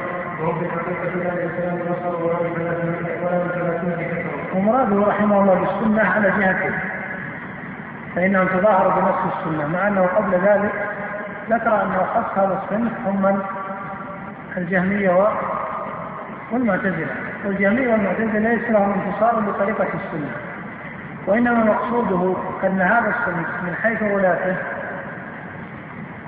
ومراده 4.55 5.07
رحمه 5.07 5.39
الله 5.41 5.53
بالسنة 5.53 6.03
على 6.03 6.27
جهتين. 6.27 6.73
فانهم 8.15 8.47
تظاهروا 8.47 8.91
بنص 8.91 9.33
السنة 9.33 9.67
مع 9.67 9.87
أنه 9.87 10.01
قبل 10.01 10.31
ذلك 10.31 10.71
ذكر 11.49 11.81
أن 11.81 11.91
اخص 11.91 12.37
هذا 12.37 12.63
الصنف 12.63 12.91
هم 13.05 13.41
الجهمية 14.57 15.29
والمعتزلة 16.51 17.15
والجميع 17.45 17.91
والمعتزلة 17.91 18.39
ليس 18.39 18.69
لهم 18.69 18.93
انتصار 18.93 19.39
بطريقة 19.39 19.83
السنة 19.83 20.31
وإنما 21.27 21.63
مقصوده 21.63 22.35
أن 22.63 22.81
هذا 22.81 23.09
الصنف 23.09 23.47
من 23.63 23.75
حيث 23.83 24.03
غلاته 24.03 24.55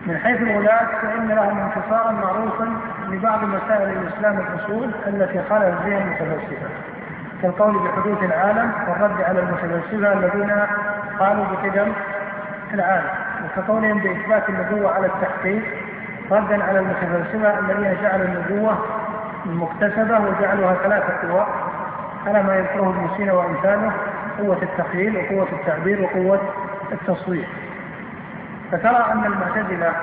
من 0.08 0.18
حيث 0.18 0.42
الغلاة 0.42 0.86
فإن 1.02 1.28
لهم 1.28 1.60
انتصارا 1.60 2.12
معروفا 2.12 2.70
لبعض 3.10 3.44
مسائل 3.44 3.90
الإسلام 3.90 4.40
الأصول 4.40 4.92
التي 5.08 5.42
خالف 5.50 5.82
فيها 5.84 5.98
المتفلسفة 5.98 6.70
كالقول 7.42 7.74
بحدوث 7.74 8.24
العالم 8.24 8.72
والرد 8.88 9.22
على 9.22 9.40
المتفلسفة 9.40 10.14
الذين 10.14 10.52
قالوا 11.20 11.46
بقدم 11.46 11.94
العالم 12.74 13.10
وكقولهم 13.46 14.00
بإثبات 14.00 14.50
النبوة 14.50 14.96
على 14.96 15.08
التحقيق 15.08 15.64
ردا 16.32 16.64
على 16.64 16.80
المتفلسفة 16.80 17.60
الذين 17.60 17.98
جعلوا 18.02 18.26
النبوة 18.26 18.78
مكتسبة 19.46 20.20
وجعلوها 20.20 20.76
ثلاثة 20.84 21.28
قوى 21.30 21.46
على 22.28 22.44
ما 22.44 22.56
يذكره 22.56 22.90
ابن 22.90 23.10
سينا 23.18 23.34
وأمثاله 23.34 23.92
قوة 24.40 24.58
التخيل 24.64 25.18
وقوة 25.18 25.48
التعبير 25.52 26.02
وقوة 26.02 26.40
التصوير. 26.92 27.48
فترى 28.72 29.06
أن 29.12 29.26
المعتزلة 29.26 29.94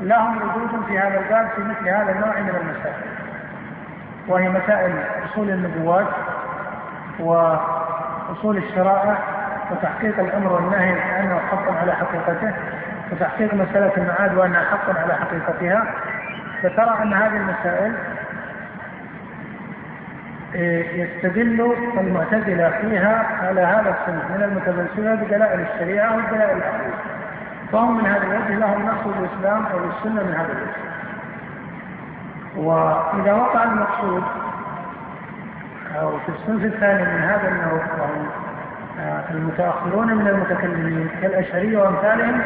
لهم 0.00 0.36
وجود 0.36 0.84
في 0.86 0.98
هذا 0.98 1.18
الباب 1.20 1.48
في 1.56 1.62
مثل 1.62 1.88
هذا 1.88 2.12
النوع 2.12 2.40
من 2.40 2.48
المسائل. 2.48 3.12
وهي 4.28 4.48
مسائل 4.48 4.92
أصول 5.24 5.50
النبوات 5.50 6.06
وأصول 7.18 8.56
الشرائع 8.56 9.18
وتحقيق 9.70 10.18
الأمر 10.18 10.52
والنهي 10.52 10.94
كأنه 10.94 11.40
حق 11.50 11.78
على 11.80 11.92
حقيقته 11.92 12.52
وتحقيق 13.12 13.54
مسألة 13.54 13.92
المعاد 13.96 14.34
وأنها 14.36 14.64
حق 14.64 14.98
على 14.98 15.14
حقيقتها. 15.14 15.84
فترى 16.62 17.02
أن 17.02 17.12
هذه 17.12 17.36
المسائل 17.36 17.94
إيه، 20.54 21.02
يستدل 21.02 21.74
المعتزلة 21.98 22.70
فيها 22.80 23.26
على 23.42 23.60
هذا 23.60 23.96
الصنف 24.00 24.30
من 24.30 24.42
المتفلسفة 24.42 25.14
بدلائل 25.14 25.60
الشريعة 25.60 26.16
والدلائل 26.16 26.56
العقلية 26.56 27.21
فهم 27.72 27.96
من 27.96 28.06
هذا 28.06 28.22
الوجه 28.22 28.58
لهم 28.58 28.86
نقص 28.86 29.06
الإسلام 29.06 29.66
أو 29.66 29.78
السنة 29.78 30.22
من 30.22 30.34
هذا 30.34 30.52
الوجه 30.52 30.92
وإذا 32.56 33.32
وقع 33.32 33.64
المقصود 33.64 34.22
أو 36.00 36.18
في 36.18 36.28
الصنف 36.28 36.64
الثاني 36.64 37.02
من 37.02 37.22
هذا 37.22 37.48
النوع 37.48 37.72
وهم 37.72 38.26
آه، 39.00 39.24
المتأخرون 39.30 40.14
من 40.14 40.28
المتكلمين 40.28 41.08
كالأشعرية 41.22 41.78
وأمثالهم 41.78 42.40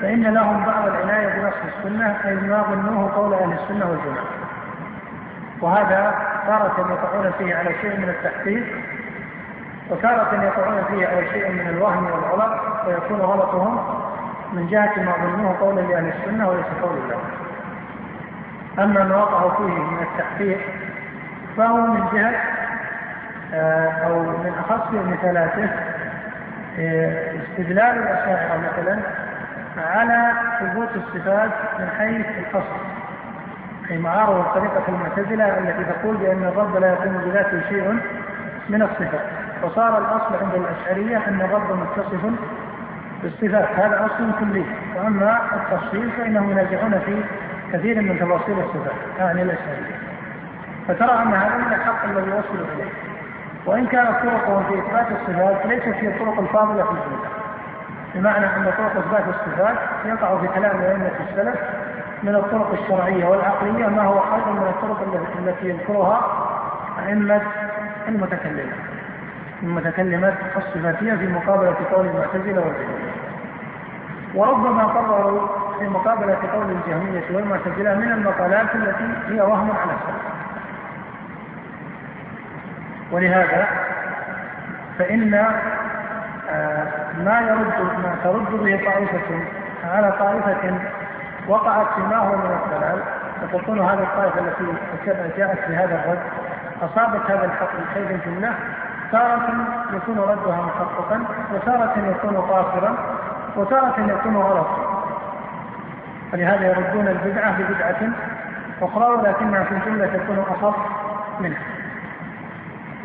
فإن 0.00 0.22
لهم 0.22 0.64
بعض 0.64 0.86
العناية 0.86 1.28
بنص 1.28 1.54
السنة 1.76 2.16
أي 2.24 2.34
ما 2.34 2.62
ظنوه 2.62 3.14
قول 3.14 3.34
أهل 3.34 3.52
السنة 3.52 3.90
والجماعة. 3.90 4.26
وهذا 5.60 6.14
تارة 6.46 6.74
يقعون 6.90 7.32
فيه 7.38 7.54
على 7.54 7.70
شيء 7.80 7.98
من 7.98 8.08
التحقيق 8.08 8.64
وتارة 9.90 10.44
يقعون 10.44 10.84
فيه 10.84 11.06
على 11.06 11.30
شيء 11.30 11.52
من 11.52 11.68
الوهم 11.68 12.04
والغلط 12.04 12.60
ويكون 12.86 13.20
غلطهم 13.20 14.03
من 14.54 14.66
جهة 14.70 15.02
ما 15.02 15.12
ظنوه 15.36 15.58
قولا 15.60 15.80
لأهل 15.80 16.12
السنة 16.18 16.48
وليس 16.48 16.66
قول 16.82 16.98
الله 16.98 17.20
أما 18.78 19.04
ما 19.04 19.16
وقعوا 19.16 19.50
فيه 19.50 19.82
من 19.82 20.02
التحقيق 20.02 20.58
فهو 21.56 21.76
من 21.76 22.08
جهة 22.12 22.34
آه، 23.54 23.88
أو 23.88 24.20
من 24.22 24.52
أخص 24.58 24.90
مثالاته 24.92 25.68
آه، 26.78 27.32
استدلال 27.42 27.98
الأشاعرة 27.98 28.56
مثلا 28.56 28.98
على 29.78 30.32
ثبوت 30.60 30.88
الصفات 30.96 31.50
من 31.78 31.88
حيث 31.98 32.26
الأصل 32.38 32.80
أي 33.90 33.98
معارضة 33.98 34.42
طريقة 34.42 34.82
المعتزلة 34.88 35.58
التي 35.58 35.84
تقول 35.84 36.16
بأن 36.16 36.44
الرب 36.44 36.76
لا 36.76 36.88
يقوم 36.88 37.18
بذاته 37.24 37.68
شيء 37.68 37.98
من 38.68 38.82
الصفات. 38.82 39.26
وصار 39.62 39.98
الأصل 39.98 40.44
عند 40.44 40.54
الأشعرية 40.54 41.28
أن 41.28 41.40
الرب 41.40 41.72
متصف 41.72 42.24
بالصفات 43.24 43.68
هذا 43.78 44.06
أصل 44.06 44.30
كلي. 44.40 44.64
وأما 44.96 45.40
التفصيل 45.54 46.10
فإنهم 46.10 46.50
ينازعون 46.50 47.00
في 47.06 47.22
كثير 47.72 48.02
من 48.02 48.18
تفاصيل 48.18 48.58
الصفات 48.58 49.18
يعني 49.18 49.42
الأشعرية 49.42 49.98
فترى 50.88 51.22
أن 51.22 51.34
هذا 51.34 51.56
من 51.56 51.72
الحق 51.72 52.04
الذي 52.04 52.30
يوصل 52.30 52.54
إليه. 52.54 52.90
وإن 53.66 53.86
كانت 53.86 54.10
طرقهم 54.22 54.64
في 54.64 54.78
إثبات 54.78 55.06
الصفات 55.10 55.66
ليست 55.66 55.88
هي 55.88 56.08
الطرق 56.08 56.38
الفاضلة 56.38 56.84
في 56.84 56.90
الجملة. 56.90 57.28
بمعنى 58.14 58.46
أن 58.46 58.72
طرق 58.78 58.96
إثبات 58.96 59.24
الصفات 59.28 59.76
يقع 60.04 60.38
في 60.38 60.48
كلام 60.48 60.80
أئمة 60.80 61.10
السلف 61.30 61.60
من 62.22 62.34
الطرق 62.34 62.72
الشرعية 62.82 63.24
والعقلية 63.24 63.86
ما 63.86 64.02
هو 64.02 64.20
خير 64.20 64.52
من 64.52 64.66
الطرق 64.68 65.28
التي 65.38 65.68
يذكرها 65.68 66.20
أئمة 67.08 67.42
المتكلمة 69.64 70.28
المتكلمات 70.28 70.34
الصفاتية 70.56 71.14
في 71.14 71.26
مقابلة 71.26 71.76
قول 71.92 72.06
المعتزلة 72.06 72.60
والجهمية. 72.60 73.12
وربما 74.34 74.84
قرروا 74.84 75.48
في 75.78 75.88
مقابلة 75.88 76.38
قول 76.52 76.70
الجهمية 76.70 77.36
والمعتزلة 77.36 77.94
من 77.94 78.12
المقالات 78.12 78.74
التي 78.74 79.34
هي 79.34 79.40
وهم 79.40 79.70
على 79.70 79.90
السلف 79.92 80.34
ولهذا 83.12 83.68
فإن 84.98 85.34
آه، 86.50 86.86
ما 87.24 87.40
يرد 87.40 87.98
ما 88.02 88.16
ترد 88.24 88.50
به 88.50 88.84
طائفة 88.84 89.44
على 89.84 90.12
طائفة 90.18 90.78
وقعت 91.48 91.86
في 91.94 92.00
ما 92.00 92.16
هو 92.16 92.36
من 92.36 92.58
الضلال 92.62 93.02
فتكون 93.42 93.80
هذه 93.80 94.02
الطائفة 94.02 94.40
التي 94.40 95.38
جاءت 95.38 95.68
بهذا 95.68 96.04
الرد 96.04 96.22
أصابت 96.82 97.30
هذا 97.30 97.44
الحق 97.44 97.74
من 97.74 97.86
خير 97.94 98.10
الجملة 98.10 98.54
تارة 99.14 99.48
يكون 99.92 100.18
ردها 100.18 100.62
محققا 100.62 101.24
وتارة 101.54 101.94
يكون 102.10 102.36
قاصرا 102.36 102.96
وتارة 103.56 104.00
يكون 104.00 104.36
غلطا 104.36 105.04
فلهذا 106.32 106.66
يردون 106.66 107.08
البدعة 107.08 107.58
ببدعة 107.58 108.12
أخرى 108.82 109.04
ولكنها 109.04 109.64
في 109.64 109.74
الجملة 109.74 110.06
تكون 110.06 110.38
أخف 110.38 110.76
منها 111.40 111.62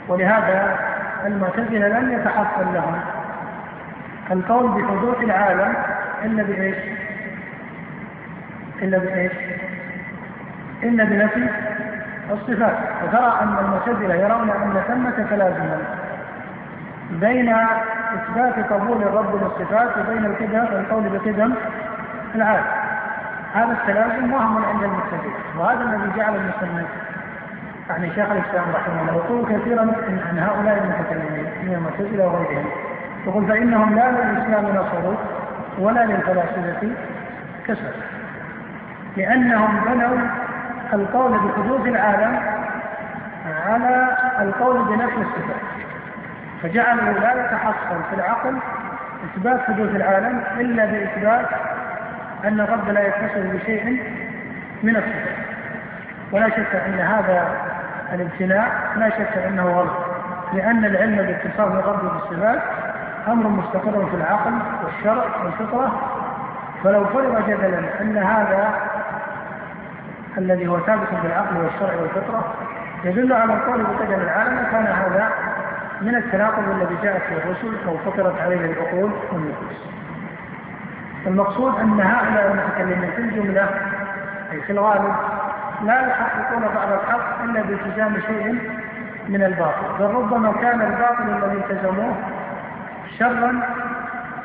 ولهذا 0.08 0.80
المعتزلة 1.26 1.88
لم 2.00 2.12
يتحصل 2.12 2.74
لهم 2.74 3.02
القول 4.32 4.68
بحدوث 4.68 5.22
العالم 5.24 5.74
إلا 6.26 6.44
بإيش؟ 6.44 6.78
إلا 8.82 8.98
بإيش؟ 8.98 9.32
إلا 10.84 11.04
بنفي 11.04 11.50
الصفات 12.32 12.78
وترى 13.04 13.40
أن 13.42 13.58
المعتزلة 13.60 14.16
يرون 14.16 14.50
أن 14.50 14.82
ثمة 14.88 15.28
تلازما 15.30 15.99
بين 17.20 17.56
إثبات 18.16 18.72
قبول 18.74 19.04
الرب 19.04 19.36
للصفات 19.36 19.90
وبين 19.98 20.26
القدم 20.26 20.80
القول 20.80 21.04
بقدم 21.10 21.54
العالم. 22.36 22.66
هذا 23.54 23.72
التلازم 23.72 24.34
وهم 24.34 24.66
عند 24.66 24.84
المعتزلة 24.84 25.34
وهذا 25.58 25.84
الذي 25.84 26.18
جعل 26.18 26.36
المسلمين. 26.36 26.88
يعني 27.90 28.10
شيخ 28.10 28.32
الإسلام 28.32 28.66
رحمه 28.76 29.02
الله 29.02 29.14
يقول 29.14 29.46
كثيرا 29.46 29.82
عن 30.30 30.40
هؤلاء 30.40 30.84
المتكلمين 30.84 31.46
من 31.64 31.74
المعتزلة 31.74 32.26
وغيرهم. 32.26 32.66
يقول 33.28 33.48
فإنهم 33.48 33.96
لا 33.96 34.12
للإسلام 34.12 34.66
نصروا 34.66 35.16
ولا 35.80 36.06
للفلاسفة 36.06 36.88
كسر 37.68 37.94
لأنهم 39.18 39.80
بنوا 39.86 40.18
القول 40.94 41.32
بحدوث 41.32 41.88
العالم 41.88 42.40
على 43.68 44.18
القول 44.40 44.84
بنفي 44.84 45.18
الصفات. 45.18 45.69
فجعلوا 46.64 47.20
لا 47.20 47.46
يتحصل 47.46 48.04
في 48.10 48.16
العقل 48.16 48.58
إثبات 49.26 49.60
حدوث 49.60 49.96
العالم 49.96 50.44
إلا 50.60 50.86
بإثبات 50.86 51.46
أن 52.46 52.60
الرب 52.60 52.90
لا 52.90 53.08
يتصل 53.08 53.48
بشيء 53.48 54.04
من 54.84 54.96
الصفات. 54.96 55.36
ولا 56.32 56.50
شك 56.50 56.76
أن 56.76 57.00
هذا 57.00 57.56
الامتناع 58.14 58.68
لا 58.96 59.10
شك 59.10 59.38
أنه 59.38 59.64
غلط 59.64 60.06
لأن 60.54 60.86
العلم 60.86 61.16
باتصال 61.16 61.80
الرب 61.80 62.02
بالصفات 62.02 62.62
أمر 63.28 63.48
مستقر 63.48 64.06
في 64.06 64.16
العقل 64.16 64.54
والشرع 64.84 65.26
والفطرة. 65.44 66.02
فلو 66.84 67.06
فرض 67.06 67.50
جدلا 67.50 68.02
أن 68.02 68.18
هذا 68.18 68.74
الذي 70.38 70.68
هو 70.68 70.80
ثابت 70.80 71.08
بالعقل 71.24 71.58
والشرع 71.58 72.02
والفطرة 72.02 72.54
يدل 73.04 73.34
على 73.34 73.54
القول 73.54 73.84
بقدر 73.84 74.16
العالم 74.16 74.68
كان 74.72 74.88
هذا 74.88 75.30
من 76.02 76.16
التناقض 76.16 76.70
الذي 76.70 76.98
جاءت 77.04 77.22
في 77.22 77.34
الرسل 77.34 77.88
أو 77.88 77.98
فطرت 77.98 78.42
عليه 78.42 78.66
العقول 78.66 79.12
والنفوس. 79.32 79.90
المقصود 81.28 81.80
أن 81.80 82.00
هؤلاء 82.00 82.52
المتكلمين 82.52 83.12
في 83.12 83.22
الجملة 83.22 83.70
أي 84.52 84.62
في 84.62 84.72
الغالب 84.72 85.16
لا 85.84 86.08
يحققون 86.08 86.62
بعض 86.62 86.92
الحق 86.92 87.44
إلا 87.44 87.62
بالتزام 87.62 88.20
شيء 88.28 88.72
من 89.30 89.44
الباطل 89.44 89.88
بل 90.00 90.06
ربما 90.06 90.52
كان 90.52 90.82
الباطل 90.82 91.46
الذي 91.46 91.58
التزموه 91.58 92.16
شرا 93.20 93.62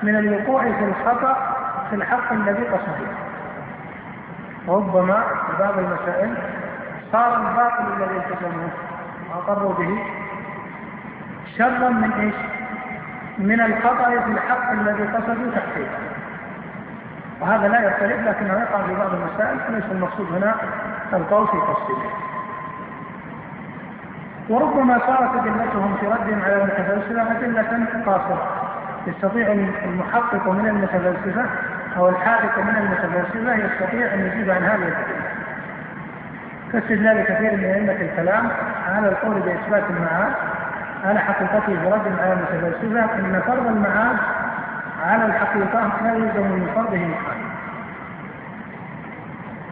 من 0.03 0.17
الوقوع 0.17 0.63
في 0.63 0.85
الخطأ 0.85 1.57
في 1.91 1.97
الحق 1.97 2.33
الذي 2.33 2.65
قصدوه 2.65 3.15
ربما 4.69 5.21
في 5.21 5.63
بعض 5.63 5.79
المسائل 5.79 6.35
صار 7.13 7.37
الباطل 7.37 8.03
الذي 8.03 8.17
التزموه 8.17 8.71
وأقروا 9.31 9.73
به 9.73 9.99
شرا 11.59 11.89
من 11.89 12.13
إيش؟ 12.13 12.35
من 13.39 13.61
الخطأ 13.61 14.11
في 14.11 14.31
الحق 14.31 14.71
الذي 14.73 15.03
قصدوا 15.03 15.51
تحقيقه 15.55 15.99
وهذا 17.41 17.69
لا 17.69 17.89
يختلف 17.89 18.29
لكنه 18.29 18.53
يقع 18.53 18.87
في 18.87 18.95
بعض 18.95 19.11
المسائل 19.15 19.59
وليس 19.69 19.85
المقصود 19.91 20.27
هنا 20.33 20.55
القول 21.13 21.47
في 21.47 21.57
تفصيله. 21.57 22.11
وربما 24.49 24.99
صارت 24.99 25.37
أدلتهم 25.37 25.97
في 26.01 26.07
ردهم 26.07 26.43
على 26.45 26.57
المتفلسفة 26.57 27.33
أدلة 27.33 27.87
قاصرة. 28.07 28.49
يستطيع 29.07 29.53
المحقق 29.85 30.49
من 30.49 30.69
المتفلسفة 30.69 31.47
أو 31.97 32.09
الحاقق 32.09 32.59
من 32.59 32.77
المتفلسفة 32.77 33.55
يستطيع 33.55 34.15
أن 34.15 34.21
يجيب 34.27 34.51
عن 34.51 34.63
هذه 34.63 34.89
الأدلة. 34.89 35.25
كاستدلال 36.73 37.25
كثير 37.25 37.57
من 37.57 37.65
أئمة 37.65 37.93
الكلام 37.93 38.49
على 38.89 39.09
القول 39.09 39.41
بإثبات 39.41 39.85
المعاد 39.91 40.33
على 41.05 41.21
حقيقته 41.21 41.91
برد 41.91 42.21
على 42.21 42.33
المتفلسفة 42.33 43.19
أن 43.19 43.43
فرض 43.47 43.67
المعاد 43.67 44.17
على 45.03 45.27
الحقيقة 45.27 45.93
لا 46.03 46.15
يلزم 46.15 46.43
من 46.43 46.71
فرضه. 46.75 46.97
محال 46.97 47.45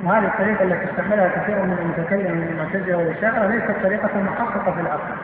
وهذه 0.03 0.27
الطريقة 0.27 0.65
التي 0.65 0.91
استعملها 0.91 1.29
كثير 1.29 1.63
من 1.63 1.79
المتكلم 1.83 2.37
من 2.37 2.49
المعتزلة 2.53 2.97
والأشاعرة 2.97 3.47
ليست 3.47 3.83
طريقة 3.83 4.23
محققة 4.23 4.73
في 4.73 4.81
العقل 4.81 5.15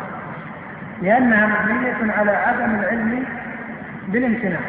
لأنها 1.02 1.46
مبنية 1.46 2.12
على 2.12 2.30
عدم 2.30 2.74
العلم 2.74 3.24
بالامتناع. 4.08 4.60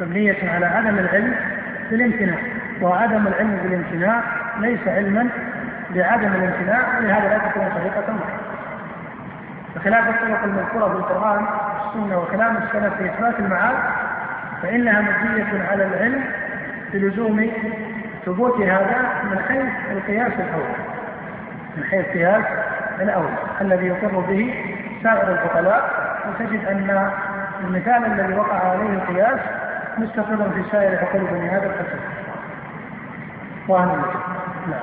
مبنية 0.00 0.50
على 0.54 0.66
عدم 0.66 0.98
العلم 0.98 1.34
بالامتناع. 1.90 2.38
وعدم 2.82 3.26
العلم 3.26 3.58
بالامتناع 3.62 4.20
ليس 4.60 4.88
علما 4.88 5.28
بعدم 5.90 6.32
الامتناع 6.34 6.98
ولهذا 6.98 7.28
لا 7.28 7.38
تكون 7.38 7.68
طريقة 7.78 8.12
محققة. 8.12 8.53
بخلاف 9.76 10.08
الطرق 10.08 10.44
المذكورة 10.44 10.88
في 10.88 10.96
القرآن 10.96 11.46
والسنة 11.74 12.18
وكلام 12.18 12.56
السلف 12.56 12.94
في 12.94 13.06
إثبات 13.06 13.38
المعاد 13.38 13.76
فإنها 14.62 15.00
مبنية 15.00 15.68
على 15.70 15.84
العلم 15.84 16.24
بلزوم 16.92 17.50
ثبوت 18.26 18.60
هذا 18.60 18.96
من 19.30 19.38
حيث 19.48 19.90
القياس 19.90 20.32
الأول. 20.32 20.74
من 21.76 21.84
حيث 21.84 22.06
قياس 22.06 22.44
الأول 23.00 23.30
الذي 23.60 23.86
يقر 23.86 24.20
به 24.20 24.54
سائر 25.02 25.32
العقلاء 25.32 25.90
وتجد 26.28 26.64
أن 26.64 27.10
المثال 27.64 28.04
الذي 28.04 28.34
وقع 28.34 28.70
عليه 28.70 28.90
القياس 28.90 29.40
مستقر 29.98 30.50
في 30.54 30.62
سائر 30.72 30.98
عقول 30.98 31.22
بني 31.24 31.56
آدم 31.56 31.70
حسب 31.70 31.98
وهذا 33.68 34.02
نعم. 34.68 34.80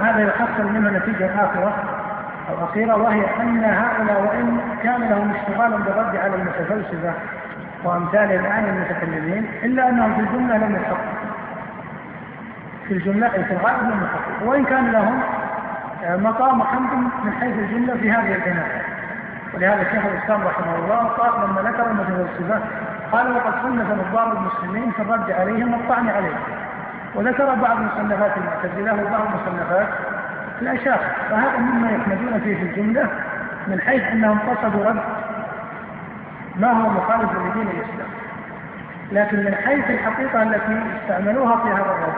هذا 0.00 0.22
يحصل 0.22 0.72
منه 0.72 0.98
نتيجة 0.98 1.44
آخرة. 1.44 1.97
أو 2.48 2.64
أخيرة 2.64 2.96
وهي 2.96 3.24
أن 3.40 3.64
هؤلاء 3.64 4.20
وإن 4.22 4.60
كان 4.82 5.00
لهم 5.00 5.30
اشتغالا 5.34 5.76
بالرد 5.76 6.16
على 6.16 6.34
المتفلسفة 6.34 7.12
وأمثال 7.84 8.32
الآن 8.32 8.64
المتكلمين 8.64 9.46
إلا 9.64 9.88
أنهم 9.88 10.14
في 10.14 10.20
الجملة 10.20 10.56
لم 10.56 10.76
يحققوا 10.76 11.28
في 12.88 12.94
الجملة 12.94 13.28
في 13.28 13.52
الغالب 13.52 13.82
لم 13.82 14.04
يحققوا 14.04 14.50
وإن 14.50 14.64
كان 14.64 14.92
لهم 14.92 15.20
آه، 16.04 16.16
مقام 16.16 16.62
حمد 16.62 17.10
من 17.24 17.32
حيث 17.40 17.58
الجملة 17.58 17.94
في 17.94 18.10
هذه 18.10 18.34
البناية 18.34 18.82
ولهذا 19.54 19.84
شيخ 19.84 20.04
الإسلام 20.06 20.42
رحمه 20.42 20.76
الله 20.76 21.08
قال 21.08 21.50
لما 21.50 21.70
ذكر 21.70 21.90
المتفلسفة 21.90 22.60
قال 23.12 23.32
وقد 23.36 23.52
صنف 23.62 23.86
نظار 24.08 24.32
المسلمين 24.32 24.90
في 24.90 25.02
الرد 25.02 25.30
عليهم 25.30 25.74
والطعن 25.74 26.08
عليهم 26.08 26.38
وذكر 27.14 27.54
بعض 27.54 27.76
مصنفات 27.80 28.32
المعتزلة 28.36 28.92
وبعض 28.92 29.22
مصنفات 29.34 29.88
الأشاعرة 30.62 31.14
فهذا 31.30 31.58
مما 31.58 31.90
يحمدون 31.90 32.40
فيه 32.40 32.56
في 32.56 32.62
الجملة 32.62 33.08
من 33.66 33.80
حيث 33.80 34.02
أنهم 34.02 34.38
قصدوا 34.38 34.84
رد 34.84 35.00
ما 36.56 36.72
هو 36.72 36.88
مخالف 36.88 37.30
لدين 37.32 37.68
الإسلام. 37.68 38.08
لكن 39.12 39.44
من 39.44 39.54
حيث 39.54 39.90
الحقيقة 39.90 40.42
التي 40.42 40.82
استعملوها 41.02 41.56
في 41.56 41.68
هذا 41.68 41.80
الرد 41.80 42.14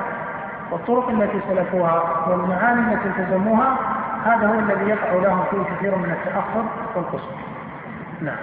والطرق 0.71 1.09
التي 1.09 1.41
سلكوها 1.49 2.27
والمعاني 2.29 2.95
التي 2.95 3.09
التزموها 3.09 3.77
هذا 4.25 4.47
هو 4.47 4.59
الذي 4.59 4.91
يقع 4.91 5.13
لهم 5.13 5.45
فيه 5.51 5.75
كثير 5.75 5.97
من 5.97 6.11
التأخر 6.11 6.65
والقصر 6.97 7.35
نعم. 8.21 8.37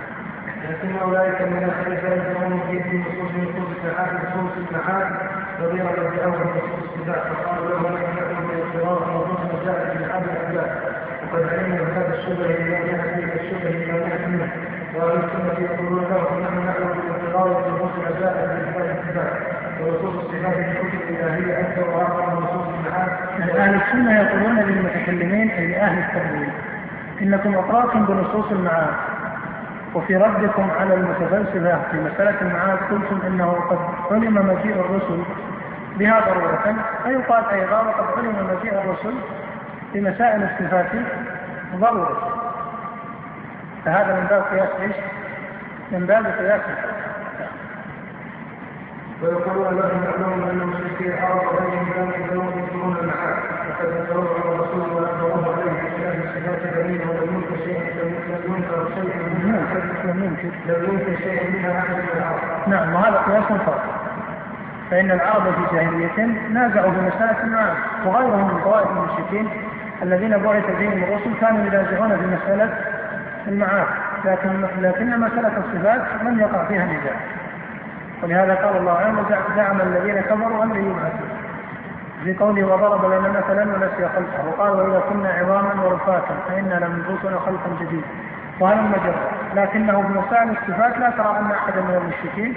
لكن 0.69 0.97
أولئك 0.97 1.41
من 1.41 1.63
الخلفاء 1.63 2.17
يزعمون 2.17 2.59
في 2.67 2.89
دين 2.89 3.01
نصوص 3.01 3.31
نصوص 3.31 3.67
السحاب 3.77 4.13
نصوص 4.13 4.51
السحاب 4.57 5.17
نظيرا 5.61 5.91
لاول 6.15 6.33
نصوص 6.33 6.89
السباع 6.93 7.15
فقالوا 7.15 7.69
له 7.69 7.89
باضطرار 8.77 9.25
نصوص 9.25 9.61
مسائل 9.61 9.99
من 9.99 10.05
هذا 10.11 10.25
الاسباب 10.31 10.71
وقد 11.23 11.43
علمنا 11.53 11.81
هذا 11.97 12.13
الشبه 12.13 12.47
لم 12.47 12.67
يأتي 12.67 13.41
الشبه 13.41 13.69
لم 13.69 14.09
ياتي 14.09 14.25
منه 14.25 14.51
واهل 14.95 15.17
السنة 15.23 15.69
يقولون 15.69 16.03
له 16.03 16.39
نحن 16.43 16.65
نعلم 16.65 16.93
بالاضطرار 17.01 17.71
نصوص 17.71 17.91
المسائل 17.97 18.47
من 18.47 18.73
هذا 18.73 18.91
الاسباب 18.91 19.33
ونصوص 19.81 20.23
الصفات 20.23 20.53
في 20.53 20.81
الكتب 20.81 21.01
الإلهية 21.09 21.59
أكثر 21.61 21.89
وأعظم 21.89 22.35
من 22.35 22.43
نصوص 22.43 22.67
السحاب 22.79 23.09
أهل 23.57 23.75
السنة 23.75 24.19
يقولون 24.21 24.59
للمتكلمين 24.59 25.49
أي 25.51 25.67
لأهل 25.67 25.97
التأويل 25.97 26.49
إنكم 27.21 27.55
اقررتم 27.55 28.05
بنصوص 28.05 28.51
المعاد. 28.51 28.93
وفي 29.95 30.15
ردكم 30.15 30.71
على 30.79 30.93
المتفلسفة 30.93 31.81
في 31.91 31.97
مسألة 31.97 32.41
المعاد 32.41 32.77
قلتم 32.77 33.19
أنه 33.27 33.51
قد 33.51 33.77
علم 34.11 34.33
مجيء 34.33 34.75
الرسل 34.79 35.23
بها 35.97 36.19
ضرورة. 36.19 36.75
فيقال 37.03 37.45
أيضا 37.45 37.81
وقد 37.81 38.17
علم 38.17 38.57
مجيء 38.59 38.73
الرسل 38.73 39.13
في 39.93 40.01
مسائل 40.01 40.43
الصفات 40.43 40.91
ضرورة. 41.75 42.33
فهذا 43.85 44.15
من 44.19 44.27
باب 44.29 44.43
قياس 44.43 44.69
إيش؟ 44.81 44.95
من 45.91 46.05
باب 46.05 46.25
قياس 46.25 46.61
ويقولون 49.21 49.77
لهم 49.77 50.03
يعلمون 50.03 50.49
ان 50.49 50.61
المشركين 50.61 51.13
عرض 51.23 51.43
عليهم 51.59 51.91
كانوا 51.93 52.13
يدعون 52.17 52.53
يذكرون 52.57 52.97
المعاد 52.97 53.37
وقد 53.69 53.89
ذكروه 54.01 54.29
على 54.41 54.55
الرسول 54.55 54.93
واخبروه 54.93 55.55
عليه 55.55 55.71
بخلاف 55.71 56.15
الصفات 56.25 56.73
دليل 56.73 57.01
ولم 57.09 57.35
ينكر 57.35 57.57
شيء 57.65 57.79
لم 58.03 58.55
ينكر 58.55 58.87
شيء 58.95 59.15
منها 59.43 59.61
لم 60.05 60.23
ينكر 60.23 61.77
أحد 61.77 61.89
من 61.89 62.09
العرب 62.15 62.69
نعم 62.69 62.93
وهذا 62.93 63.17
قياس 63.17 63.43
فرق 63.43 63.96
فإن 64.91 65.11
العرب 65.11 65.43
في 65.43 65.75
جاهلية 65.75 66.25
نازعوا 66.53 66.91
في 66.91 67.01
مسألة 67.01 67.43
المعاد 67.43 67.75
وغيرهم 68.05 68.47
من 68.47 68.63
طوائف 68.63 68.87
المشركين 68.91 69.49
الذين 70.03 70.37
بعث 70.37 70.65
بهم 70.79 71.03
الرسل 71.03 71.33
كانوا 71.41 71.65
ينازعون 71.65 72.17
في 72.17 72.25
مسألة 72.25 72.73
المعاد 73.47 73.87
لكن 74.25 74.61
لكن 74.81 75.19
مسألة 75.19 75.51
الصفات 75.57 76.01
لم 76.23 76.39
يقع 76.39 76.65
فيها 76.65 76.85
نزاع. 76.85 77.15
ولهذا 78.23 78.55
قال 78.55 78.77
الله 78.77 78.97
عنه 78.97 79.25
زعم 79.55 79.81
الذين 79.81 80.21
كفروا 80.21 80.63
أن 80.63 80.69
يبعثوا. 80.69 81.27
في 82.23 82.33
قوله 82.33 82.63
وضرب 82.67 83.05
لنا 83.05 83.29
مثلا 83.29 83.63
ونسي 83.63 84.09
خلقه. 84.15 84.47
وقال 84.47 84.71
وإذا 84.71 84.99
كنا 85.09 85.29
عظاما 85.29 85.83
ورفاتا 85.83 86.35
فإنا 86.47 86.85
لمنبوسنا 86.85 87.39
خلقا 87.39 87.69
جديدا. 87.81 88.07
وهذا 88.59 88.79
المجرد 88.79 89.15
لكنه 89.55 90.01
في 90.01 90.07
مسائل 90.07 90.49
الصفات 90.49 90.97
لا 90.97 91.09
ترى 91.09 91.37
أن 91.39 91.51
احدا 91.51 91.81
من 91.81 91.95
المشركين 92.01 92.55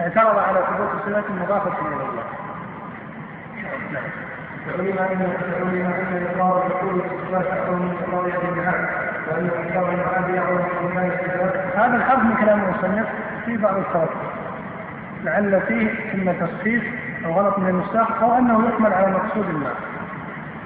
اعترض 0.00 0.38
على 0.38 0.58
ثبوت 0.70 0.88
صفات 1.06 1.24
مضافه 1.30 1.86
إلى 1.86 1.96
الله. 1.96 2.24
نعم. 3.92 4.02
وعلم 4.68 4.98
ان 4.98 5.32
علم 5.56 5.92
ان 6.12 6.26
اقرار 6.26 6.68
دخول 6.68 7.00
الصفات 7.00 7.46
أكثر 7.46 7.72
من 7.72 7.96
اقرار 8.02 8.26
الجهاد 8.26 8.88
وإن 9.30 9.50
انكار 9.58 9.88
المعاد 9.92 10.34
يعود 10.34 10.64
من 10.82 11.12
الصفات 11.12 11.76
هذا 11.76 11.96
الحرف 11.96 12.22
من 12.24 12.36
كلام 12.36 12.60
المصنف 12.62 13.06
في 13.46 13.56
بعض 13.56 13.76
الخواطر 13.76 14.16
لعل 15.24 15.60
فيه 15.60 15.90
اما 16.14 16.32
تصحيح 16.32 16.84
أو 17.24 17.32
غلط 17.32 17.58
من 17.58 17.68
النساخ 17.68 18.22
أو 18.22 18.38
أنه 18.38 18.68
يحمل 18.68 18.92
على 18.92 19.06
مقصود 19.10 19.48
الماء. 19.48 19.74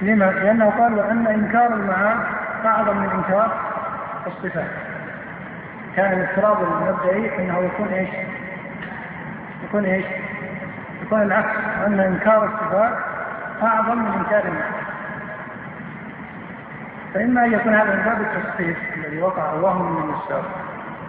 لما؟ 0.03 0.25
لأنه 0.25 0.71
قال 0.71 0.95
وأن 0.95 1.27
إنكار 1.27 1.75
المعاد 1.75 2.19
أعظم 2.65 2.97
من 2.97 3.11
إنكار 3.11 3.53
الصفات. 4.27 4.71
كان 5.97 6.13
الافتراض 6.13 6.59
المبدئي 6.63 7.39
أنه 7.39 7.59
يكون 7.59 7.89
إيش؟ 7.89 8.09
يكون 9.75 9.85
إيش؟ 9.91 10.05
يكون 11.03 11.23
العكس 11.23 11.57
أن 11.87 12.01
إنكار 12.01 12.45
الصفات 12.45 12.93
أعظم 13.63 13.99
من 13.99 14.13
إنكار 14.19 14.45
المعاد. 14.45 14.85
فإما 17.15 17.45
أن 17.45 17.53
يكون 17.53 17.75
هذا 17.75 17.95
من 17.97 18.03
باب 18.03 18.21
التصحيح 18.21 18.79
الذي 18.97 19.23
وقع 19.23 19.53
الله 19.53 19.83
من 19.83 20.03
النساخ 20.03 20.45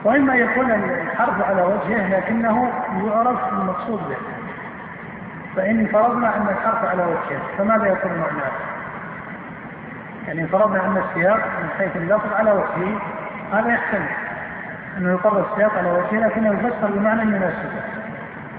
وإما 0.03 0.35
يكون 0.35 0.71
الحرف 0.71 1.41
على 1.49 1.61
وجهه 1.61 2.17
لكنه 2.17 2.71
يعرف 3.05 3.53
المقصود 3.53 3.99
به 4.09 4.17
فإن 5.55 5.87
فرضنا 5.87 6.37
أن 6.37 6.47
الحرف 6.49 6.85
على 6.85 7.03
وجهه 7.03 7.41
فماذا 7.57 7.85
يكون 7.85 8.11
معناه؟ 8.11 8.51
يعني 10.27 10.47
فرضنا 10.47 10.85
أن 10.85 10.97
السياق 10.97 11.37
من 11.37 11.69
حيث 11.77 11.95
اللفظ 11.95 12.33
على 12.33 12.51
وجهه 12.51 13.01
هذا 13.53 13.73
يحتمل 13.73 14.09
أنه 14.97 15.11
يقرر 15.11 15.45
السياق 15.51 15.77
على 15.77 15.91
وجهه 15.91 16.27
لكنه 16.27 16.53
يفسر 16.53 16.91
بمعنى 16.91 17.21
يناسبه 17.21 17.94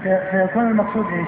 فيكون 0.03 0.67
المقصود 0.67 1.05
إيش؟ 1.13 1.27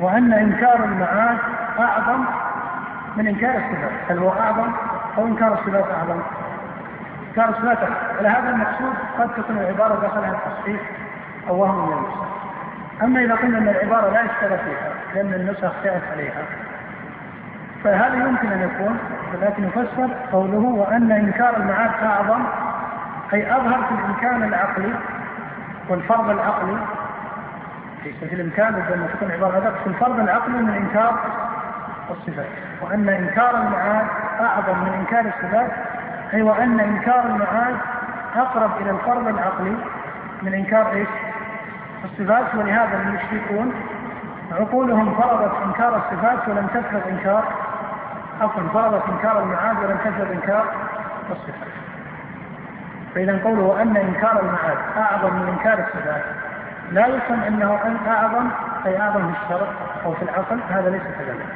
وأن 0.00 0.32
إنكار 0.32 0.84
المعاد 0.84 1.38
أعظم 1.78 2.24
من 3.16 3.26
إنكار 3.26 3.50
الصفات. 3.50 4.10
هل 4.10 4.18
هو 4.18 4.32
أعظم 4.32 4.72
أو 5.18 5.26
إنكار 5.26 5.52
الصفات 5.52 5.84
أعظم؟ 5.90 6.20
إنكار 7.28 7.48
الصفات 7.48 7.78
على 8.18 8.28
هذا 8.28 8.50
المقصود 8.50 8.94
قد 9.18 9.34
تكون 9.34 9.58
العبارة 9.58 10.06
دخلها 10.06 10.32
التصحيح 10.32 10.80
أو 11.48 11.60
وهم 11.60 11.86
من 11.86 11.92
النسخ. 11.92 12.24
أما 13.02 13.20
إذا 13.24 13.34
قلنا 13.34 13.58
أن 13.58 13.68
العبارة 13.68 14.10
لا 14.10 14.20
يشتغل 14.20 14.58
فيها 14.58 14.92
لأن 15.14 15.34
النسخ 15.34 15.72
تعرف 15.84 16.02
عليها. 16.12 16.42
فهذا 17.84 18.14
يمكن 18.14 18.52
أن 18.52 18.62
يكون؟ 18.62 18.98
ولكن 19.34 19.64
يفسر 19.64 20.08
قوله 20.32 20.58
وأن 20.58 21.12
إنكار 21.12 21.56
المعاد 21.56 21.90
أعظم 22.02 22.44
أي 23.34 23.56
أظهر 23.56 23.82
في 23.82 23.94
الإمكان 23.94 24.42
العقلي 24.42 24.94
والفرض 25.88 26.30
العقلي. 26.30 26.78
في 28.04 28.34
الإمكان 28.34 28.72
لما 28.72 29.06
تكون 29.06 29.30
عبارة 29.30 29.58
أدق 29.58 29.82
في 29.82 29.86
الفرض 29.86 30.20
العقلي 30.20 30.58
من 30.58 30.74
إنكار 30.74 31.18
الصفات 32.10 32.46
وأن 32.82 33.08
إنكار 33.08 33.50
المعاد 33.50 34.06
أعظم 34.40 34.78
من 34.78 34.92
إنكار 35.00 35.20
الصفات 35.20 35.70
أي 36.34 36.42
وأن 36.42 36.80
إنكار 36.80 37.26
المعاد 37.26 37.76
أقرب 38.36 38.70
إلى 38.80 38.90
الفرض 38.90 39.28
العقلي 39.28 39.76
من 40.42 40.54
إنكار 40.54 40.92
إيش؟ 40.92 41.08
الصفات. 42.04 42.54
ولهذا 42.54 43.00
المشركون 43.00 43.72
عقولهم 44.52 45.14
فرضت 45.14 45.52
إنكار 45.66 45.96
الصفات 45.96 46.48
ولم 46.48 46.66
تفرض 46.66 47.02
إنكار 47.10 47.44
عفوا 48.40 48.62
فرضت 48.72 49.02
إنكار 49.08 49.42
المعاد 49.42 49.76
ولم 49.84 49.96
تفرض 49.96 50.30
إنكار 50.30 50.64
الصفات. 51.30 51.83
فإذا 53.14 53.40
قوله 53.44 53.82
أن 53.82 53.96
إنكار 53.96 54.40
المعاد 54.40 54.78
أعظم 54.96 55.36
من 55.36 55.48
إنكار 55.48 55.78
الصفات. 55.78 56.22
لا 56.92 57.06
يفهم 57.06 57.42
أنه 57.42 57.78
أن 57.84 57.96
أعظم 58.08 58.48
أي 58.86 59.00
أعظم 59.00 59.32
في 59.32 59.38
الشرع 59.44 59.66
أو 60.04 60.12
في 60.12 60.22
العقل 60.22 60.60
هذا 60.70 60.90
ليس 60.90 61.02
كذلك. 61.02 61.46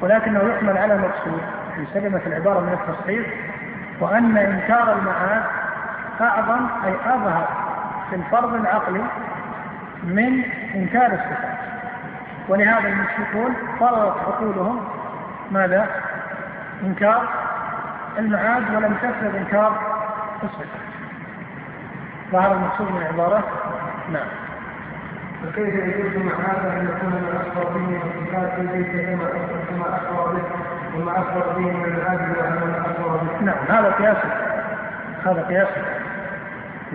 ولكنه 0.00 0.40
يحمل 0.40 0.78
على 0.78 0.98
مقصود 0.98 1.40
في 1.76 1.86
سلمة 1.94 2.20
العبارة 2.26 2.60
من 2.60 2.72
التصحيح 2.72 3.26
وأن 4.00 4.36
إنكار 4.36 4.92
المعاد 4.92 5.42
أعظم 6.20 6.66
أي 6.84 6.94
أظهر 7.14 7.48
في 8.10 8.16
الفرض 8.16 8.54
العقلي 8.54 9.02
من 10.04 10.42
إنكار 10.74 11.06
الصفات. 11.06 11.58
ولهذا 12.48 12.88
المشركون 12.88 13.54
فرضت 13.80 14.18
عقولهم 14.20 14.84
ماذا؟ 15.50 15.86
إنكار 16.82 17.28
المعاد 18.18 18.74
ولم 18.74 18.94
تفرض 19.02 19.34
إنكار 19.36 19.99
الصفات 20.44 21.00
ظهر 22.32 22.52
المقصود 22.52 22.92
من 22.92 22.96
العبارة؟ 22.96 23.44
نعم. 24.12 24.28
فكيف 25.42 25.74
يجوز 25.74 26.16
مع 26.24 26.32
هذا 26.32 26.72
أن 26.72 26.84
يكون 26.84 27.10
من 27.10 27.36
اخبر 27.40 27.64
به 27.64 28.00
والصفات 28.00 28.58
ليس 28.58 29.06
كما 29.06 29.28
كما 29.68 29.96
أخبر 29.96 30.32
به 30.32 30.42
وما 30.96 31.18
أخبر 31.18 31.52
به 31.52 31.70
من 31.70 31.84
العدل 31.84 32.38
وعلى 32.38 32.60
ما 32.60 32.80
أخبر 32.80 33.16
به. 33.16 33.44
نعم 33.44 33.64
هذا 33.68 33.90
قياس. 33.90 34.16
هذا 35.26 35.42
قياس. 35.48 35.68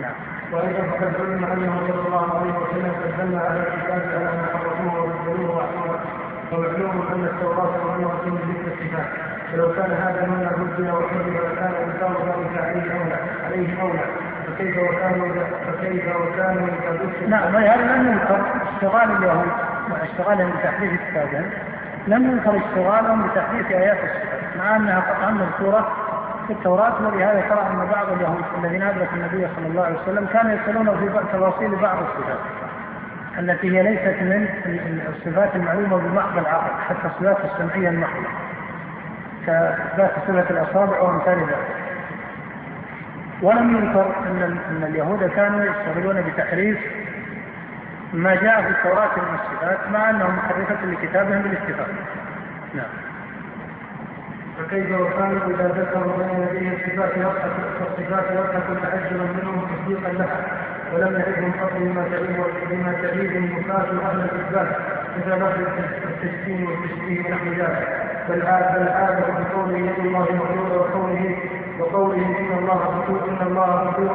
نعم. 0.01 0.13
وأيضا 0.51 0.81
فقد 0.81 1.15
علم 1.19 1.45
أنه 1.45 1.87
صلى 1.87 2.07
الله 2.07 2.39
عليه 2.39 2.53
وسلم 2.53 2.91
قد 3.03 3.17
دل 3.17 3.35
على 3.35 3.59
الكتاب 3.59 4.01
على 4.15 4.37
ما 4.37 4.47
حرفوه 4.53 5.03
وبدلوه 5.03 5.55
واحسنوه 5.55 5.99
ومعلوم 6.51 7.07
أن 7.13 7.23
التوراة 7.23 7.77
ماموره 7.85 8.21
بذكر 8.25 8.67
الصفات 8.73 9.34
فلو 9.55 9.73
كان 9.73 9.91
هذا 9.91 10.25
مما 10.25 10.51
بدل 10.51 10.91
وحرم 10.91 11.33
لكان 11.33 11.73
انكار 11.83 12.15
ذلك 12.27 12.63
عليه 12.63 12.91
أولى 12.93 13.15
عليه 13.45 13.81
أولى. 13.81 13.99
فكيف 14.47 14.77
وكانوا 14.77 15.27
فكيف 15.67 16.15
وكانوا 16.15 16.67
نعم 17.27 17.55
هذا 17.55 17.95
لم 17.95 18.07
ينكر 18.07 18.41
اشتغال 18.73 19.17
اليهود 19.17 19.51
مع 19.89 20.03
اشتغالهم 20.03 20.51
بتحديث 20.51 20.91
كتابهم 21.09 21.49
لم 22.07 22.31
ينكر 22.31 22.57
اشتغالهم 22.57 23.27
بتحديث 23.27 23.71
آيات 23.71 23.97
الصفات 23.97 24.57
مع 24.57 24.75
أنها 24.75 24.99
قطعا 24.99 25.31
مذكوره 25.31 25.91
في 26.47 26.53
التوراة 26.53 27.07
ولهذا 27.07 27.41
ترى 27.49 27.67
أن 27.71 27.87
بعض 27.91 28.11
اليهود 28.11 28.43
الذين 28.63 28.83
أدركوا 28.83 29.17
النبي 29.17 29.47
صلى 29.55 29.67
الله 29.67 29.85
عليه 29.85 29.95
وسلم 30.01 30.27
كانوا 30.33 30.51
يصلون 30.51 30.97
في 30.97 31.09
تفاصيل 31.33 31.75
بعض 31.75 31.97
الصفات 31.97 32.39
التي 33.39 33.77
هي 33.77 33.83
ليست 33.83 34.21
من 34.21 35.01
الصفات 35.15 35.55
المعلومة 35.55 35.97
بمحض 35.97 36.37
العقل 36.37 36.81
حتى 36.87 37.07
الصفات 37.07 37.37
السمعية 37.45 37.89
المحضة. 37.89 38.27
كإثبات 39.45 40.11
صفة 40.27 40.49
الأصابع 40.49 40.99
وأمثال 41.01 41.39
ذلك 41.39 41.85
ولم 43.41 43.77
ينكر 43.77 44.15
أن 44.27 44.57
أن 44.69 44.83
اليهود 44.83 45.23
كانوا 45.23 45.63
يشتغلون 45.63 46.21
بتحريف 46.21 46.77
ما 48.13 48.35
جاء 48.35 48.61
في 48.61 48.69
التوراة 48.69 49.09
من 49.17 49.39
الصفات 49.39 49.77
مع 49.91 50.09
أنهم 50.09 50.35
محرفة 50.35 50.85
لكتابهم 50.85 51.41
بالاتفاق. 51.41 51.87
نعم. 52.73 52.87
فكيف 54.57 54.99
وكانوا 54.99 55.47
إذا 55.47 55.67
ذكروا 55.67 56.17
بين 56.17 56.47
يديه 56.47 56.73
الصفات 56.73 57.11
فالصفات 57.79 58.31
يضحك 58.31 58.81
تعجبا 58.83 59.23
منهم 59.23 59.67
تصديقا 59.67 60.13
لها 60.13 60.41
ولم 60.93 61.19
يعدهم 61.19 61.51
قط 61.51 61.71
بما 61.79 62.07
تعيب 62.09 62.45
بما 62.71 62.93
تعيب 63.01 63.31
المفات 63.31 63.85
أهل 63.85 64.19
الإثبات 64.19 64.67
مثل 65.17 65.35
لفظ 65.35 65.61
التسكين 66.07 66.67
والتشبيه 66.67 67.19
ونحو 67.19 67.45
ذلك 67.45 68.04
بل 68.29 68.39
بل 68.41 68.87
عاد 68.89 69.23
بقوله 69.39 69.77
يد 69.77 69.99
الله 70.05 70.19
مغلوله 70.19 70.77
وقوله 70.77 71.35
وقوله 71.79 72.17
إن 72.17 72.57
الله 72.57 72.77
فقير 72.77 73.19
إن 73.29 73.47
الله 73.47 73.91
فقير 73.91 74.11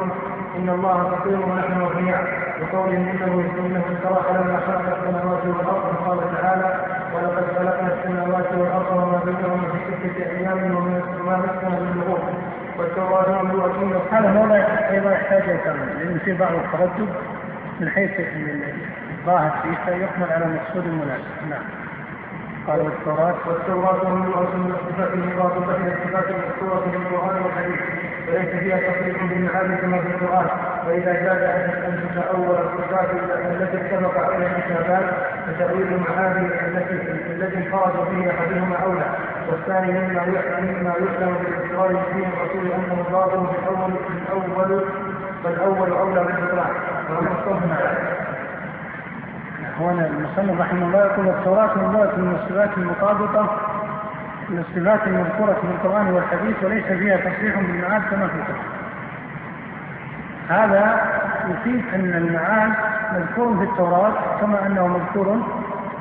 إن 0.57 0.69
الله 0.69 1.09
فقير 1.09 1.39
ونحن 1.39 1.81
اغنياء 1.81 2.23
وقوله 2.61 2.97
انه 2.97 3.43
إنه 3.59 3.83
استراح 3.93 4.31
لما 4.31 4.59
خلق 4.67 4.97
السماوات 4.97 5.45
والأرض 5.45 5.95
قال 6.07 6.19
تعالى 6.41 6.75
ولقد 7.15 7.45
خلقنا 7.57 7.93
السماوات 7.93 8.51
والأرض 8.57 8.91
وما 8.97 9.19
بينهما 9.25 9.67
في 9.71 10.09
ستة 10.09 10.31
أيام 10.31 10.75
وما 10.75 11.37
مسنا 11.37 11.69
من 11.79 12.03
لغوب 12.07 12.19
والتوراة 12.77 13.41
مملوءه 13.43 14.01
هذا 14.11 14.31
موضع 14.33 14.55
أيضا 14.89 15.11
يحتاج 15.11 15.41
إلى 15.41 16.03
لأن 16.03 16.19
في 16.25 16.33
بعض 16.33 16.53
التردد 16.53 17.09
من 17.79 17.89
حيث 17.89 18.11
الظاهر 19.19 19.51
فيه 19.63 19.75
فيحمل 19.85 20.31
على 20.31 20.45
المقصود 20.45 20.85
المناسب. 20.85 21.23
نعم. 21.49 21.90
قال 22.71 22.81
والتوراة 22.81 23.35
والتوراة 23.47 24.09
من 24.55 24.71
الصفات 24.71 25.13
المخاطبة 25.13 25.75
إلى 25.75 25.93
الصفات 25.93 26.25
المذكورة 26.29 26.79
في 26.91 26.97
القرآن 26.97 27.41
والحديث 27.43 27.79
وليس 28.27 28.49
فيها 28.49 28.77
تصريح 28.77 29.23
بالمعاني 29.23 29.75
كما 29.77 29.97
في 29.99 30.07
القرآن. 30.07 30.47
فإذا 30.85 31.13
جاز 31.13 31.41
أن 31.41 32.09
تتأول 32.15 32.55
الصفات 32.55 33.09
التي 33.51 33.77
اتفق 33.77 34.23
عليها 34.23 34.57
الكتابات 34.57 35.05
فتأويل 35.47 35.87
المعاني 35.93 36.47
التي 36.47 37.11
الذي 37.31 37.57
انفرد 37.57 37.93
به 38.11 38.29
أحدهما 38.31 38.75
أولى. 38.75 39.05
والثاني 39.49 39.91
مما 39.91 40.25
مما 40.59 40.93
يحلم 41.05 41.35
بالإقرار 41.43 42.03
فيه 42.13 42.27
الرسول 42.27 42.71
أنه 42.71 43.05
في 43.53 43.59
الأول 43.59 43.91
الأول 44.29 44.83
فالأول 45.43 45.91
أولى 45.91 46.23
بالإطلاق 46.23 46.71
الصوم 47.39 47.75
هنا 49.81 50.07
المصنف 50.07 50.61
رحمه 50.61 50.85
الله 50.87 51.05
يقول 51.05 51.27
التوراة 51.29 51.77
مملوءة 51.77 52.15
من 52.17 52.39
الصفات 52.41 52.77
المطابقة 52.77 53.57
للصفات 54.49 55.07
المذكورة 55.07 55.53
في 55.53 55.67
القرآن 55.67 56.07
والحديث 56.13 56.63
وليس 56.63 56.85
فيها 56.85 57.17
تصريح 57.17 57.59
بالمعاد 57.59 58.01
كما 58.01 58.27
في 58.27 58.35
القرآن. 58.35 58.71
هذا 60.49 61.01
يفيد 61.49 61.83
أن 61.93 62.13
المعاد 62.13 62.71
مذكور 63.13 63.57
في 63.57 63.63
التوراة 63.63 64.13
كما 64.41 64.67
أنه 64.67 64.87
مذكور 64.87 65.41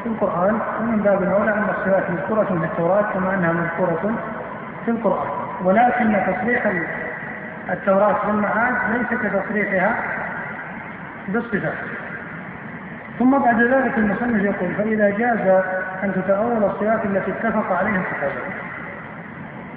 في 0.03 0.09
القرآن 0.09 0.59
ومن 0.81 0.99
باب 0.99 1.23
أولى 1.23 1.53
أن 1.53 1.65
الصفات 1.79 2.11
مذكورة 2.11 2.45
في 2.45 2.65
التوراة 2.65 3.03
كما 3.15 3.35
أنها 3.35 3.53
مذكورة 3.53 4.15
في 4.85 4.91
القرآن 4.91 5.29
ولكن 5.65 6.17
تصريح 6.27 6.73
التوراة 7.71 8.17
بالمعاد 8.27 8.75
ليس 8.93 9.21
كتصريحها 9.21 9.95
بالصفات 11.29 11.75
ثم 13.21 13.39
بعد 13.39 13.63
ذلك 13.63 13.99
المصنف 13.99 14.43
يقول 14.43 14.75
فإذا 14.75 15.11
جاز 15.11 15.63
أن 16.05 16.13
تتأول 16.15 16.65
الصفات 16.65 17.05
التي 17.05 17.31
اتفق 17.31 17.73
عليها 17.73 18.01
الصحابة 18.01 18.43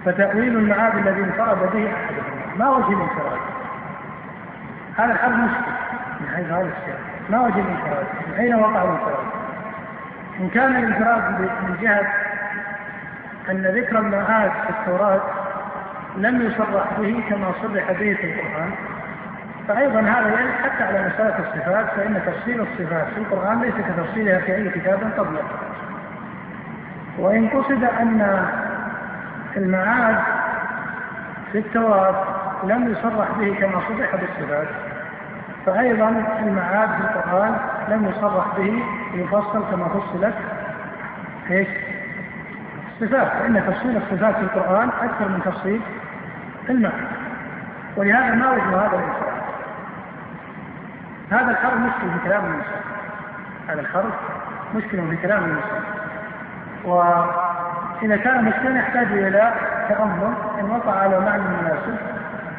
فتأويل 0.06 0.58
المعاد 0.58 0.98
الذي 0.98 1.24
انفرد 1.24 1.58
به 1.74 1.92
أحدهما 1.94 2.56
ما 2.56 2.70
وجه 2.70 2.88
الانفراد؟ 2.88 3.40
هذا 4.98 5.12
الحرف 5.12 5.34
مشكل 5.36 5.72
من 6.22 6.28
حيث 6.36 6.46
هذا 6.46 6.62
السياق 6.78 7.00
ما 7.30 7.42
وجه 7.42 7.60
الانفراد؟ 7.60 8.06
من 8.28 8.34
أين 8.40 8.56
وقع 8.56 8.84
الانفراد؟ 8.84 9.26
إن 10.40 10.50
كان 10.50 10.76
الانفراد 10.76 11.42
من 11.42 11.78
جهة 11.82 12.14
أن 13.50 13.62
ذكر 13.62 14.00
المعاد 14.00 14.52
في 14.52 14.70
التوراة 14.70 15.22
لم 16.18 16.42
يصرح 16.42 17.00
به 17.00 17.24
كما 17.30 17.52
صرح 17.62 17.92
به 17.92 18.14
في 18.14 18.34
القرآن 18.34 18.72
فأيضا 19.68 20.02
هذا 20.02 20.30
يرد 20.30 20.54
حتى 20.64 20.84
على 20.84 21.08
مسألة 21.08 21.40
الصفات 21.40 21.86
فإن 21.96 22.22
تفصيل 22.26 22.62
الصفات 22.62 23.08
في 23.08 23.18
القرآن 23.18 23.62
ليس 23.62 23.74
كتفصيلها 23.74 24.40
في 24.40 24.56
أي 24.56 24.70
كتاب 24.70 25.00
قبله 25.18 25.44
وإن 27.18 27.50
قصد 27.50 27.84
أن 27.84 28.48
المعاد 29.58 30.16
في 31.52 31.58
التوراة 31.58 32.26
لم 32.64 32.92
يصرح 32.92 33.32
به 33.40 33.56
كما 33.60 33.82
صرح 33.88 34.16
بالصفات 34.16 34.68
فأيضا 35.66 36.10
المعاد 36.40 36.90
في 36.90 37.02
القرآن 37.02 37.56
لم 37.90 38.06
يصرح 38.06 38.46
به 38.58 38.84
يفصل 39.14 39.64
كما 39.72 39.88
فصلت 39.88 40.34
إيش؟ 41.52 41.68
الصفات. 43.02 43.28
فإن 43.28 43.64
تفصيل 43.68 43.98
الصفات 43.98 44.36
في 44.36 44.42
القرآن 44.42 44.90
أكثر 44.90 45.28
من 45.28 45.42
تفصيل 45.46 45.82
المعنى 46.70 47.08
ولهذا 47.98 48.36
ما 48.36 48.52
وجه 48.52 48.64
هذا 48.64 48.98
الإنسان؟ 48.98 49.23
هذا 51.32 51.52
الحرف 51.52 51.74
مشكل 51.74 52.12
في 52.14 52.24
كلام 52.24 52.46
المسلم 52.46 52.82
هذا 53.68 53.82
الحرف 53.82 54.14
مشكل 54.76 55.08
في 55.10 55.18
كلام 55.18 55.44
المسلم 55.44 55.84
وإذا 56.84 58.18
كان 58.18 58.46
مشكلا 58.46 58.80
يحتاج 58.80 59.08
إلى 59.12 59.54
تأمل 59.90 60.34
إن 60.60 60.70
وقع 60.70 60.92
على 60.92 61.20
معنى 61.20 61.44
مناسب 61.44 61.98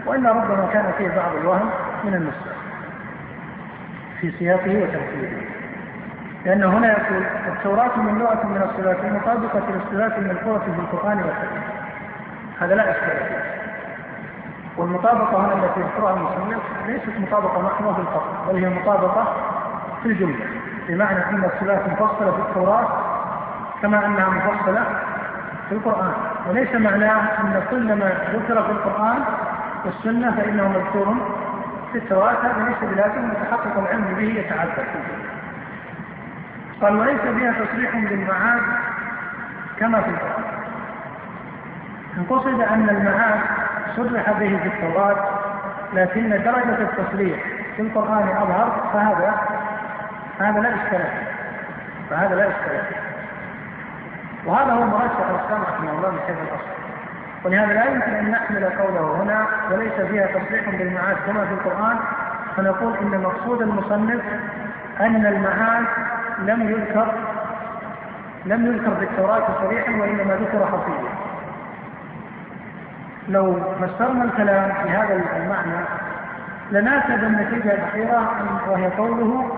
وإلا 0.07 0.33
ربما 0.33 0.69
كان 0.73 0.93
فيه 0.99 1.09
بعض 1.09 1.37
الوهم 1.41 1.71
من 2.05 2.15
النسخ 2.15 2.55
في 4.21 4.33
سياقه 4.39 4.83
وترتيبه. 4.83 5.43
لأنه 6.45 6.79
هنا 6.79 6.87
يقول 6.89 7.25
التوراة 7.49 7.97
من 7.97 8.19
لغة 8.19 8.47
من 8.47 8.63
الصفات 8.63 9.05
المطابقة 9.05 9.63
للصفات 9.71 10.19
المذكورة 10.19 10.59
في 10.59 10.81
القرآن 10.81 11.19
والحديث. 11.19 11.63
هذا 12.61 12.75
لا 12.75 12.91
إشكال 12.91 13.27
فيه. 13.29 13.44
والمطابقة 14.77 15.47
هنا 15.47 15.65
التي 15.65 15.81
يذكرها 15.81 16.17
المصنف 16.17 16.63
ليست 16.87 17.19
مطابقة 17.19 17.93
في 17.95 18.01
الفصل 18.01 18.53
بل 18.53 18.65
هي 18.65 18.81
مطابقة 18.81 19.35
في 20.03 20.09
الجملة 20.09 20.47
بمعنى 20.89 21.19
أن 21.31 21.45
الصفات 21.45 21.89
مفصلة 21.89 22.31
في 22.31 22.39
التوراة 22.39 22.89
كما 23.83 24.07
أنها 24.07 24.29
مفصلة 24.29 24.85
في 25.69 25.75
القرآن 25.75 26.13
وليس 26.49 26.75
معناه 26.75 27.21
أن 27.41 27.63
كل 27.71 27.95
ما 27.95 28.13
ذكر 28.35 28.63
في 28.63 28.71
القرآن 28.71 29.25
والسنة 29.85 30.37
فإنه 30.37 30.69
مذكور 30.69 31.15
في 31.93 31.99
التوراة 31.99 32.33
هذا 32.33 32.65
ليس 32.69 32.91
بلازم 32.91 33.29
متحقق 33.29 33.79
العلم 33.79 34.15
به 34.19 34.41
يتعذر 34.41 34.85
قال 36.81 36.97
وليس 36.97 37.21
فيها 37.21 37.53
تصريح 37.53 37.97
بالمعاد 37.97 38.63
كما 39.79 40.01
في 40.01 40.11
القرآن. 40.11 40.45
إن 42.17 42.25
قصد 42.25 42.61
أن 42.61 42.89
المعاد 42.89 43.41
صرح 43.97 44.31
به 44.31 44.59
في 44.63 44.69
التوراة 44.69 45.17
لكن 45.93 46.29
درجة 46.31 46.83
التصريح 46.83 47.41
في 47.77 47.83
القرآن 47.83 48.29
أظهر 48.29 48.91
فهذا 48.93 49.35
هذا 50.41 50.61
لا 50.61 50.69
إشكال 50.75 51.05
فهذا 52.11 52.35
لا 52.35 52.49
إشكال. 52.49 52.83
وهذا 54.47 54.73
هو 54.73 55.01
شيخ 55.01 55.31
الإسلام 55.31 55.63
رحمه 55.63 55.91
الله 55.91 56.11
من 56.11 56.19
حيث 56.27 56.37
الأصل. 56.37 56.75
ولهذا 57.45 57.73
لا 57.73 57.85
يمكن 57.85 58.15
أن 58.15 58.31
نحمل 58.31 58.65
قوله 58.65 59.23
هنا 59.23 59.47
وليس 59.71 59.93
فيها 59.93 60.27
تصريح 60.27 60.71
بالمعاد 60.71 61.17
كما 61.27 61.45
في 61.45 61.53
القرآن 61.53 61.97
فنقول 62.57 62.97
إن 62.97 63.21
مقصود 63.21 63.63
المصنف 63.63 64.21
أن 65.01 65.27
المعاد 65.27 65.85
لم 66.39 66.71
يذكر 66.71 67.13
لم 68.45 68.67
يذكر 68.67 68.95
في 68.97 69.05
التوراة 69.05 69.47
صريحا 69.61 69.93
وإنما 69.93 70.35
ذكر 70.35 70.67
خفيا 70.67 71.34
لو 73.29 73.61
فسرنا 73.81 74.25
الكلام 74.25 74.73
في 74.83 74.89
هذا 74.89 75.23
المعنى 75.37 75.85
لناسب 76.71 77.25
النتيجة 77.25 77.75
الأخيرة 77.75 78.31
وهي 78.71 78.87
قوله 78.87 79.51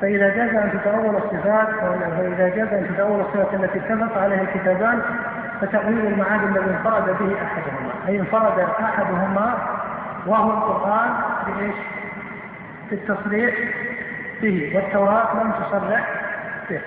فإذا 0.00 0.28
جاز 0.28 0.54
أن 0.54 0.70
تتأول 0.72 1.16
الصفات 1.16 1.68
فإذا 2.16 2.48
جاز 2.48 2.68
أن 2.72 2.86
تتأول 2.94 3.20
الصفات 3.20 3.54
التي 3.54 3.78
اتفق 3.78 4.18
عليها 4.22 4.42
الكتابان 4.42 5.02
فتأويل 5.60 6.06
المعاد 6.06 6.42
الذي 6.42 6.70
انفرد 6.70 7.04
به 7.04 7.36
أحدهما 7.42 7.92
أي 8.08 8.20
انفرد 8.20 8.66
أحدهما 8.80 9.54
وهو 10.26 10.50
القرآن 10.50 11.10
بإيش؟ 11.46 11.74
في 12.88 12.94
التصريح 12.94 13.54
به 14.42 14.72
والتوراة 14.74 15.42
لم 15.42 15.52
تصرح 15.52 16.08
به 16.70 16.80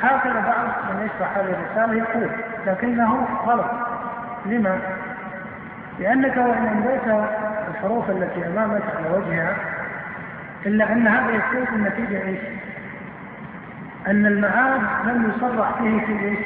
هكذا 0.00 0.40
بعض 0.40 0.94
من 0.94 1.06
يشرح 1.06 1.36
هذه 1.36 1.54
الرسالة 1.54 1.98
يقول 1.98 2.30
لكنه 2.66 3.26
غلط 3.46 3.70
لما؟ 4.46 4.78
لأنك 5.98 6.36
وإن 6.36 6.66
أمضيت 6.66 7.26
الحروف 7.70 8.10
التي 8.10 8.46
أمامك 8.46 8.82
على 8.96 9.16
وجهها 9.16 9.56
إلا 10.66 10.92
أن 10.92 11.06
هذا 11.08 11.30
يكون 11.30 11.66
النتيجة 11.74 12.26
إيش؟ 12.26 12.40
أن 14.06 14.26
المعاد 14.26 14.80
لم 15.04 15.32
يصرح 15.36 15.72
فيه 15.78 16.06
في 16.06 16.24
إيش؟ 16.24 16.38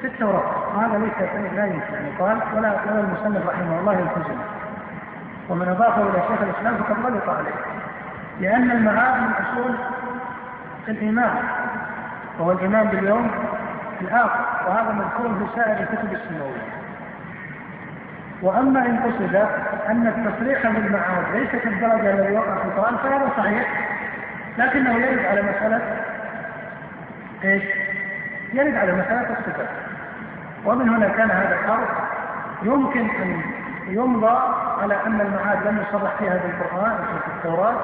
في 0.00 0.06
التوراة 0.06 0.76
وهذا 0.76 0.98
ليس 0.98 1.52
لا 1.56 1.66
يمكن 1.66 1.94
أن 1.94 2.12
يقال 2.14 2.38
ولا 2.56 2.72
ولا 2.86 3.00
المصنف 3.00 3.48
رحمه 3.48 3.80
الله 3.80 3.92
يلتزم 3.92 4.38
ومن 5.48 5.68
أضافه 5.68 6.02
إلى 6.02 6.22
شيخ 6.28 6.42
الإسلام 6.42 6.76
فقد 6.76 7.06
غلط 7.06 7.28
عليه 7.28 7.54
لأن 8.40 8.70
المعاد 8.70 9.22
من 9.22 9.32
أصول 9.32 9.74
الإيمان 10.88 11.36
وهو 12.38 12.52
الإيمان 12.52 12.86
باليوم 12.86 13.30
الآخر 14.00 14.40
وهذا 14.68 14.92
مذكور 14.92 15.34
في 15.38 15.60
سائر 15.60 15.80
الكتب 15.80 16.12
السماوية 16.12 16.83
وأما 18.42 18.86
إن 18.86 18.96
قصد 18.98 19.34
أن 19.88 20.06
التصريح 20.06 20.66
بالمعاد 20.66 21.24
ليس 21.34 21.50
كالدرجة 21.62 22.10
الذي 22.10 22.36
وقع 22.36 22.54
في 22.54 22.64
القرآن 22.64 22.96
فهذا 22.96 23.30
صحيح. 23.36 23.66
لكنه 24.58 24.94
يرد 24.94 25.24
على 25.24 25.42
مسألة 25.42 25.80
إيش؟ 27.44 27.62
يرد 28.52 28.74
على 28.74 28.92
مسألة 28.92 29.36
الصفات. 29.38 29.68
ومن 30.64 30.88
هنا 30.88 31.08
كان 31.08 31.30
هذا 31.30 31.54
الحرف 31.54 31.88
يمكن 32.62 33.00
أن 33.00 33.40
يمضى 33.86 34.38
على 34.82 34.94
أن 35.06 35.20
المعاد 35.20 35.66
لم 35.66 35.82
يصرح 35.88 36.16
فيها 36.18 36.36
بالقرآن 36.36 36.96
في 36.96 37.36
التوراة. 37.36 37.74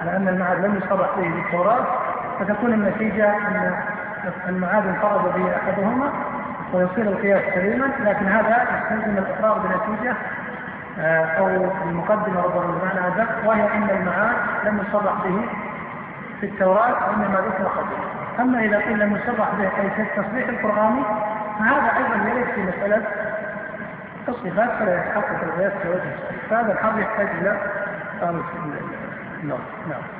على 0.00 0.16
أن 0.16 0.28
المعاد 0.28 0.64
لم 0.64 0.76
يصرح 0.76 1.08
فيه 1.14 1.30
بالتوراة 1.30 1.86
فتكون 2.40 2.72
النتيجة 2.72 3.28
أن 3.30 3.74
المعاد 4.48 4.86
انفرد 4.86 5.34
به 5.34 5.56
أحدهما. 5.56 6.12
ويصير 6.72 7.02
القياس 7.02 7.54
سليما 7.54 7.90
لكن 8.04 8.26
هذا 8.26 8.66
يستلزم 8.78 9.18
الإقرار 9.18 9.58
بنتيجة 9.58 10.16
آه، 11.00 11.24
أو 11.24 11.46
المقدمة 11.88 12.42
ربما 12.42 12.78
بمعنى 12.78 13.06
أدق 13.06 13.48
وهي 13.48 13.62
أن 13.62 13.90
المعاد 13.90 14.36
لم 14.64 14.84
يصرح 14.88 15.12
به 15.24 15.48
في 16.40 16.46
التوراة 16.46 17.10
وإنما 17.10 17.40
ذكر 17.40 17.64
قبله. 17.64 18.18
أما 18.40 18.64
إذا 18.64 18.78
قيل 18.78 18.98
لم 18.98 19.16
يصرح 19.16 19.54
به 19.54 19.64
أي 19.64 19.90
في 19.90 20.02
التصريح 20.02 20.48
القرآني 20.48 21.02
فهذا 21.58 21.96
أيضا 21.96 22.28
يرد 22.28 22.46
في 22.54 22.62
مسألة 22.62 23.02
الصفات 24.28 24.70
فلا 24.78 24.94
يتحقق 25.00 25.42
القياس 25.42 25.72
في 25.72 25.88
وجه 25.88 26.16
فهذا 26.50 26.72
الحظ 26.72 26.98
يحتاج 26.98 27.26
إلى 27.26 27.58
نعم 29.42 29.58
نعم. 29.88 30.17